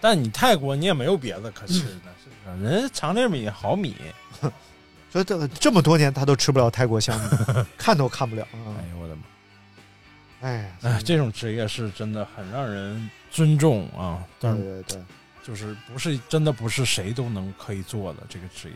[0.00, 2.62] 但你泰国你也没有别的可吃的， 是不是？
[2.62, 3.96] 人家长粒米好米，
[5.12, 7.28] 所以这这么多年他都吃不了泰国香米，
[7.76, 8.72] 看都看不了啊！
[8.80, 9.22] 哎呦我的妈！
[10.40, 15.02] 哎哎，这种职业是真的很让人尊重啊，但对是对对，
[15.44, 18.74] 就是不是真的不是谁都能可以做的这个职业。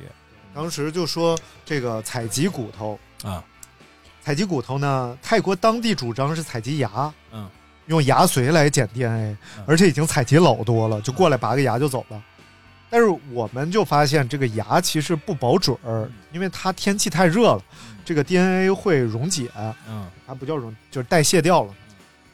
[0.55, 3.43] 当时就说这个采集骨头，啊，
[4.23, 7.49] 采集骨头呢，泰国当地主张是采集牙，嗯，
[7.87, 9.65] 用牙髓来检 DNA，、嗯。
[9.67, 12.23] 而且已经采集老多了，就过来拔个牙就走了。
[12.89, 17.63] 但是我们就发现这个牙其实不保准儿，因为它天气太热了，
[18.05, 19.51] 这个 DNA 会溶解，
[19.89, 21.75] 嗯它不叫溶，就是代谢掉了。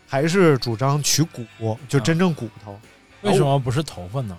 [0.07, 2.79] 还是主张取骨，就真正骨头。
[3.23, 4.37] 为什么不是头发呢？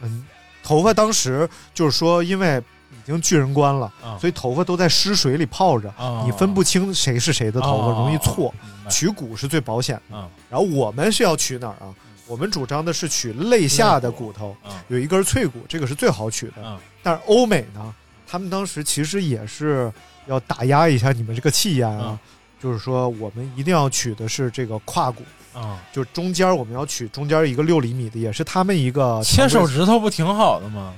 [0.00, 0.24] 嗯，
[0.62, 2.62] 头发当时就是说，因为
[2.92, 8.54] 已经巨人观了，啊所以头发都在湿水里泡着，啊你分不清谁是谁的头发，哦容易错。
[8.88, 10.16] 取骨是最保险的。
[10.16, 11.92] 啊然后我们是要取哪儿啊？
[12.28, 16.62] 我们主张的是取肋下的骨头，啊有一根脆骨，这个是最好取的。
[16.62, 17.94] 啊但是欧美呢，
[18.26, 19.90] 他们当时其实也是
[20.26, 22.20] 要打压一下你们这个气焰啊，啊
[22.60, 25.22] 就是说我们一定要取的是这个胯骨，
[25.54, 25.80] 啊！
[25.92, 30.92] 就中间我们要取中间一个六厘米的，也是他们一个切手指头不挺好的吗？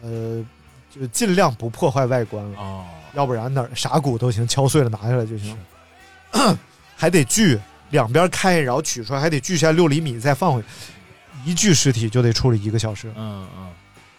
[0.00, 0.42] 呃，
[0.90, 5.58] 就尽量不破坏外观了，哦，要不然哪儿啥骨都行，敲碎了拿下来就行。
[6.96, 7.58] 还得锯
[7.92, 10.66] 两边开，然后取出来，还得锯下六厘米再放回去，
[11.44, 13.06] 一具尸体就得处理一个小时。
[13.14, 13.70] 嗯嗯。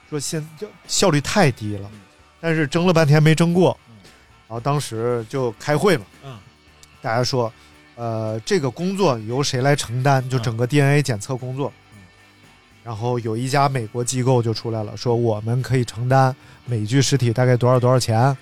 [0.10, 1.90] 说现就效率太低了，
[2.40, 3.76] 但是争了半天没争过，
[4.48, 6.38] 然后当时就开会嘛，嗯，
[7.02, 7.52] 大家说，
[7.96, 10.28] 呃，这个工作由谁来承担？
[10.30, 11.74] 就整个 DNA 检测工作。
[12.84, 18.38] 然后有一家美国机构就出来了，说我们可以承担每具尸体大概多少多少钱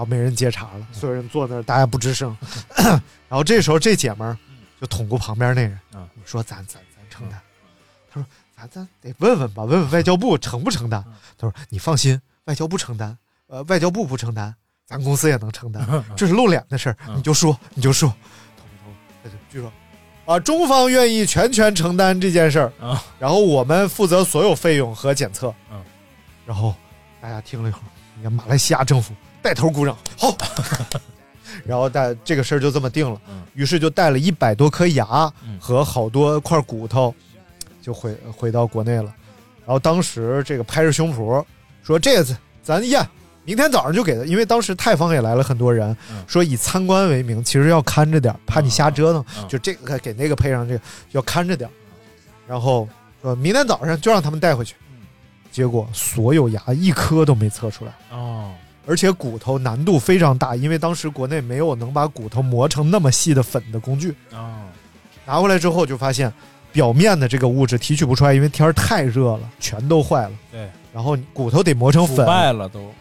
[0.00, 2.36] 后没人接茬了，所有人坐那儿，大家不吱声。
[3.28, 4.36] 然后这时候这姐们儿
[4.80, 7.40] 就捅咕旁边那人，啊说咱咱咱承担。
[8.12, 8.26] 他说
[8.56, 11.04] 咱咱得问问吧，问问外交部承不承担。
[11.38, 14.54] 他说你放心，外交部承担，呃，外交部不承担，
[14.86, 15.86] 咱公司也能承担，
[16.16, 18.08] 这是露脸的事儿，你就说你就说。
[18.56, 18.66] 捅
[19.24, 19.72] 一捅，据说
[20.26, 25.54] 啊，中方愿意全权承担这件事儿啊，然后我们负责所有费用和检测。
[25.70, 25.82] 嗯，
[26.46, 26.74] 然后
[27.20, 30.36] 大家听了一会儿，你看马来西亚政府带头鼓掌，好。
[31.66, 37.14] 然后带这个事儿就这么定了，嗯于是就带了一百多颗牙嗯和好多块骨头，
[37.82, 39.12] 就回回到国内了。
[39.66, 41.44] 然后当时这个拍着胸脯
[41.82, 43.06] 说：“这次咱验，
[43.44, 50.80] 明天早上就给他。”因为当时泰方也来了很多人，嗯说以参观为名，其实要看着点，怕你瞎折腾，嗯就这个给那个配上这个，
[51.10, 51.68] 要看着点。
[52.46, 52.88] 然后
[53.20, 54.76] 说明天早上就让他们带回去。
[55.52, 57.92] 结果所有牙一颗都没测出来。
[58.12, 58.52] 哦
[58.90, 64.12] 而且骨头难度非常大，因为当时国内没有能把骨头磨成那么细的粉的工具。
[64.32, 64.64] 哦
[65.24, 66.32] 拿回来之后就发现，
[66.72, 70.32] 表面的这个物质提取不出来，因为天儿太热了，全都坏了。
[70.50, 72.92] 对，然后骨头得磨成粉，败了都。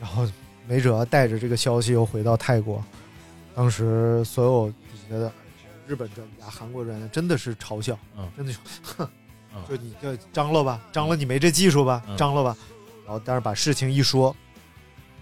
[0.00, 0.28] 然后
[0.66, 2.82] 没辙，带着这个消息又回到泰国。
[3.54, 5.30] 当时所有底下的
[5.86, 9.08] 日本专家、韩国专家真的是嘲笑，嗯真的就，哼
[9.54, 12.56] 嗯，就你就张罗吧，张罗你没这技术吧，嗯张罗吧。
[13.04, 14.34] 然后但是把事情一说，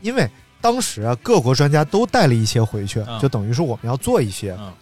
[0.05, 0.28] 因为
[0.61, 4.55] 当时啊各国专家都带了一些回去，嗯就等于是我们要做一些。
[4.61, 4.72] 嗯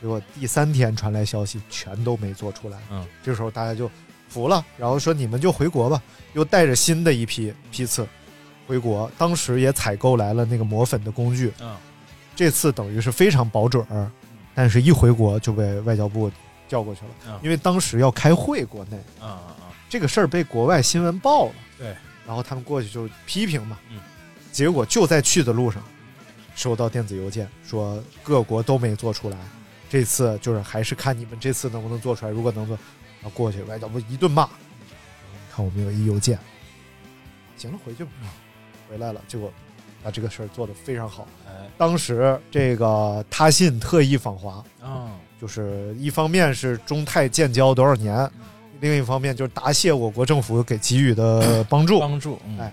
[0.00, 2.76] 结果第三天传来消息，全都没做出来。
[2.90, 3.90] 嗯，这时候大家就
[4.28, 6.02] 服了，然后说你们就回国吧，
[6.34, 8.06] 又带着新的一批批次
[8.66, 9.10] 回国。
[9.16, 11.74] 当时也采购来了那个磨粉的工具，嗯
[12.36, 14.10] 这次等于是非常保准儿，
[14.54, 16.30] 但是一回国就被外交部
[16.68, 18.98] 叫过去了，嗯因为当时要开会，国内
[19.88, 21.96] 这个事儿被国外新闻报了，对，
[22.26, 24.00] 然后他们过去就批评嘛，嗯，
[24.54, 25.82] 结果就在去的路上
[26.54, 29.36] 收到电子邮件，说各国都没做出来，
[29.90, 32.76] 这次就是还是看你们这次能不能做出来，如果能做，
[33.24, 34.48] 啊过去外交部一顿骂，
[35.52, 36.38] 看我们有一邮件，
[37.56, 38.10] 行了，回去吧，
[38.88, 39.52] 回来了，结果
[40.04, 41.26] 把这个事儿做得非常好。
[41.48, 48.30] 哎当时这个他信特意访华，啊就是一方面是中泰建交多少年，
[48.80, 51.98] 另一方面就是答谢我国政府给给予的帮助。
[51.98, 52.72] 帮助嗯哎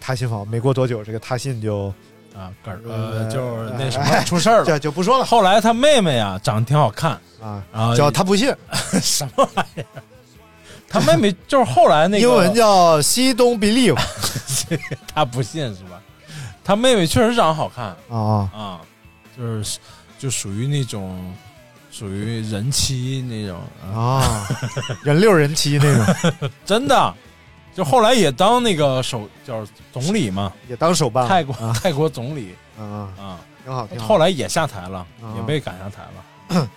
[0.00, 1.92] 他信访没过多久，这个他信就
[2.34, 4.64] 啊，嗝儿就是那什么出事儿了。
[4.66, 8.54] 就就不说了后来他妹妹啊，长得挺好看，啊，然后叫他不信，
[9.00, 10.02] 什么玩意儿？
[10.88, 13.98] 他妹妹 就是后来那个英文叫西东 believe
[15.14, 16.00] 他不信是吧？
[16.64, 18.80] 他妹妹确实长得好看啊啊，
[19.36, 19.78] 就是
[20.18, 21.34] 就属于那种
[21.90, 23.60] 属于人妻那种
[23.94, 24.48] 啊，啊，
[25.02, 27.14] 人六人妻那种，真的。
[27.74, 34.06] 就后来也当那个首叫总理嘛，也当首办泰国、啊泰国总理啊，啊，挺好，挺好。
[34.06, 36.68] 后来也下台了，啊也被赶下台了。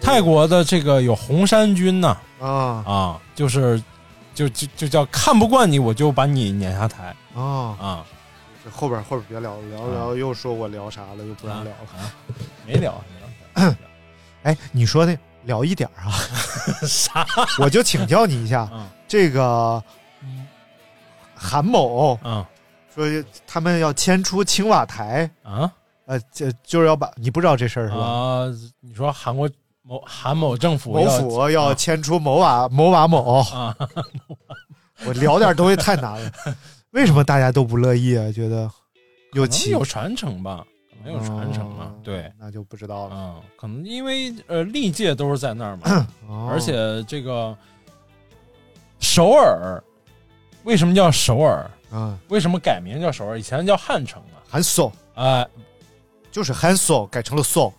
[0.00, 2.48] 泰国的这个有红衫军呐啊
[2.84, 3.80] 啊，就是
[4.34, 7.42] 就就就叫看不惯你，我就把你撵下台啊，
[7.80, 8.04] 啊，
[8.64, 12.02] 这后边后边别聊了，聊聊又说我聊啥了，又不让聊了。
[12.02, 12.10] 啊，
[12.66, 13.00] 没聊
[13.54, 13.74] 没聊
[14.42, 16.10] 哎，你说的聊一点啊，
[16.88, 17.24] 啥
[17.60, 19.82] 我就请教你一下，啊这个
[20.22, 20.46] 嗯
[21.34, 22.42] 韩某嗯
[22.94, 23.04] 说
[23.46, 25.70] 他们要迁出青瓦台，啊
[26.06, 28.00] 呃，这就是要把你不知道这事儿是吧？
[28.02, 28.46] 啊！
[28.80, 29.46] 你说韩国
[29.82, 33.76] 某韩某政府某府要迁出某瓦某瓦某，啊，
[35.04, 36.32] 我聊点东西太难了，
[36.92, 38.32] 为什么大家都不乐意啊？
[38.32, 38.62] 觉得
[39.34, 40.64] 有可能奇有传承吧，
[41.04, 42.32] 没有传承嘛哦，对。
[42.38, 43.14] 那就不知道了。
[43.14, 47.54] 嗯，可能因为呃历届都是在那儿嘛， 哦而且这个
[49.02, 49.82] 首尔
[50.62, 51.70] 为什么叫首尔？
[51.90, 53.38] 啊，为什么改名叫首尔？
[53.38, 54.40] 以前叫汉城啊。
[54.48, 54.90] 韩索。
[55.14, 55.46] 啊、
[56.30, 57.70] 就是韩索改成了索，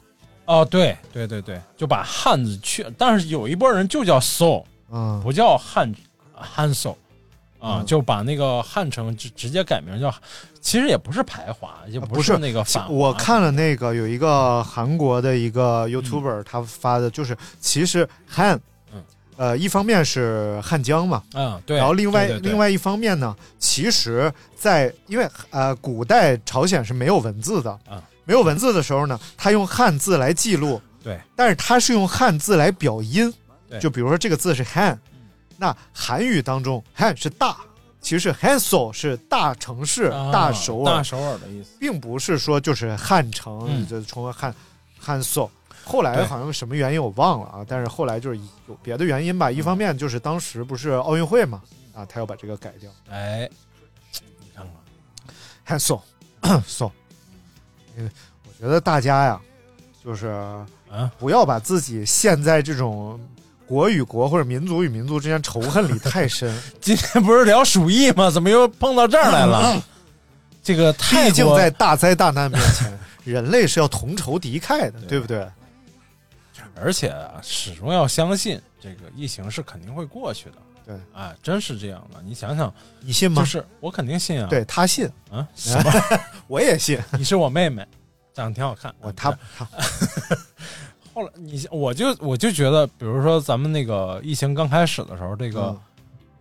[0.45, 5.91] 哦，对对对对，就把汉字去，但是有一波人就叫 so，嗯，不叫汉
[6.31, 6.91] 汉 so
[7.59, 7.85] 啊，嗯。
[7.87, 10.13] 就把那个汉城直直接改名叫，
[10.61, 12.37] 其实也不是排华，也啊不是。
[12.37, 12.89] 那个反华。
[12.89, 18.61] 我看了那个有一个韩国的一个 YouTuber，、他发的就是其实汉，嗯
[19.37, 33.33] 呃，一方面是汉江嘛，嗯，对，然后另外另外一方面呢，其实在，因为呃古代朝鲜是没有文字的啊，没有文字的时候呢，他用汉字来记录，对，但是他是用汉字来表音
[33.69, 34.99] 对，就比如说这个字是汉，
[35.57, 37.57] 那韩语当中汉是大，
[38.01, 41.69] 其实 Hanso 是大城市、啊大首尔，大首尔的意思。
[41.79, 43.87] 并不是说就是汉城，嗯。
[43.87, 44.53] 就成为汉
[44.99, 45.49] 汉 so。
[45.83, 49.51] 后来好像什么原因我忘了啊，但是后来就是有别的原因吧。
[49.51, 51.61] 一方面就是当时不是奥运会嘛，
[51.93, 52.89] 啊，他要把这个改掉。
[53.09, 53.49] 哎，
[54.39, 55.99] 你看看，汉 so
[56.65, 56.89] so，
[57.97, 58.09] 因为
[58.47, 59.41] 我觉得大家呀，
[60.03, 60.27] 就是
[60.89, 63.19] 啊，不要把自己陷在这种
[63.67, 66.57] 国与国或者民族与民族之间仇恨里太深。
[66.79, 68.29] 今天不是聊鼠疫吗？
[68.29, 69.83] 怎么又碰到这儿来了？
[70.63, 75.45] 这个泰毕竟在大灾大难面前，人类是要同仇敌忾的，对不对？
[76.75, 80.55] 而且啊，始终要相信这个疫情是肯定会过去的。
[80.85, 82.21] 对，哎，真是这样的。
[82.21, 83.41] 你想想，你信吗？
[83.41, 84.47] 就是我肯定信啊。
[84.49, 85.91] 对他信，啊， 什么？
[86.47, 86.99] 我也信。
[87.17, 87.85] 你是我妹妹，
[88.33, 88.93] 长得挺好看。
[88.99, 89.65] 我他他
[91.13, 95.79] 后来你我就我就觉得，比如说咱们那个疫情刚开始的时候，这个嗯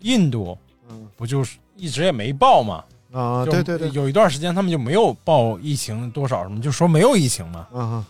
[0.00, 0.58] 印度
[0.88, 2.82] 嗯不就是一直也没报嘛？
[3.12, 7.68] 啊，对对对，有一段时间他们就没有报疫情多少什么，就说没有疫情嘛。
[7.72, 8.04] 嗯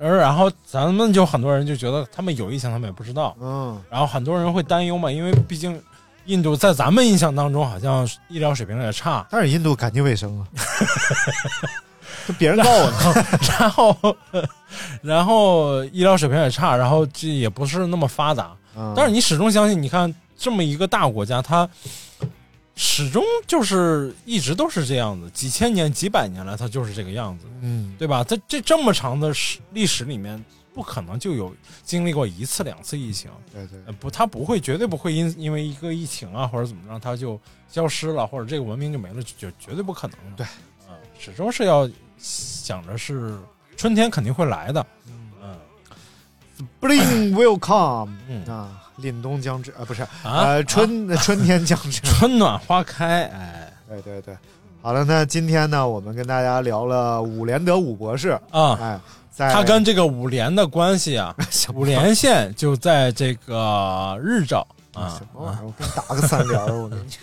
[0.00, 3.36] 而然后咱们就很多人就觉得他们有疫情，他们也不知道。
[3.40, 5.80] 嗯然后很多人会担忧嘛，因为毕竟
[6.26, 10.46] 印度在咱们印象当中好像医疗水平也差，但是印度干净卫生啊，
[12.26, 13.24] 这别人告我呢。
[13.58, 14.16] 然后
[15.02, 18.52] 然后医疗水平也差，然后这也不是那么发达。
[18.76, 21.68] 嗯但是你始终相信，你看这么一个大国家，它
[22.80, 28.22] 始终就是一直都是这样子，几千年、几百年来，它就是这个样子，嗯，对吧？
[28.22, 31.52] 在这这么长的史历史里面，不可能就有
[31.82, 33.28] 经历过一次两次疫情。
[33.52, 40.44] 对对呃，不，它不会，绝对不会因因为一个疫情啊，或者怎么着，它就消失了，或者这个文明就没了，就绝对不可能的。
[40.44, 40.46] 对，
[40.88, 43.36] 嗯、始终是要想着是
[43.76, 44.86] 春天肯定会来的。
[45.08, 45.58] 嗯
[46.80, 50.08] Spring will come 嗯啊，凛冬将至啊，不是啊？
[50.22, 52.00] 呃春 春天将至。
[52.06, 53.72] 春暖花开，哎。
[53.88, 54.36] 对对对，
[54.82, 61.80] 好了，那今天呢，我们跟大家聊了伍连德伍博士，啊，哎，在他跟这个五连的关系啊， 什么？
[61.80, 65.16] 五连县就在这个日照啊。
[65.18, 65.64] 什么玩意儿？
[65.64, 67.04] 我给你打个三连儿，我跟你。
[67.08, 67.20] 讲。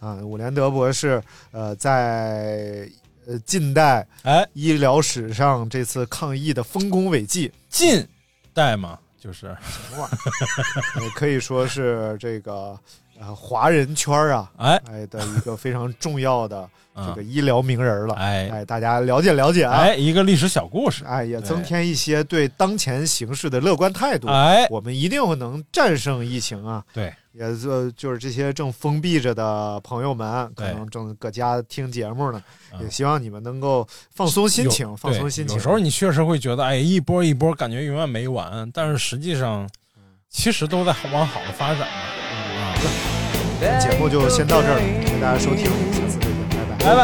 [0.00, 2.88] 啊，伍连德博士，呃，在
[3.26, 8.06] 呃近代哎，医疗史上这次抗疫的丰功伟绩，近
[8.54, 9.46] 代嘛，就是？
[11.02, 12.78] 也可以说是这个
[13.18, 18.14] 呃华人圈啊，哎哎的一个非常重要的这嗯个医疗名人了。
[18.14, 19.74] 哎哎，大家了解了解啊。
[19.74, 24.28] 哎，一个历史小故事，哎，也增添一些对当前形势的乐观态度。
[24.28, 26.84] 哎，我们一定能战胜疫情啊！
[26.92, 32.42] 对，也是，就是这些正封闭着的朋友们，可能正搁家听节目呢。
[32.80, 35.54] 也希望你们能够放松心情，放松心情。
[35.56, 38.70] 有时候你确实会觉得，哎，一波一波，感觉永远没完。
[38.72, 39.68] 但是实际上，
[40.30, 41.86] 其实都在往好的发展呢。
[43.80, 46.78] 节目就先到这儿了，谢谢大家收听，下次再见，拜拜。
[46.78, 46.94] 拜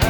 [0.00, 0.05] 拜。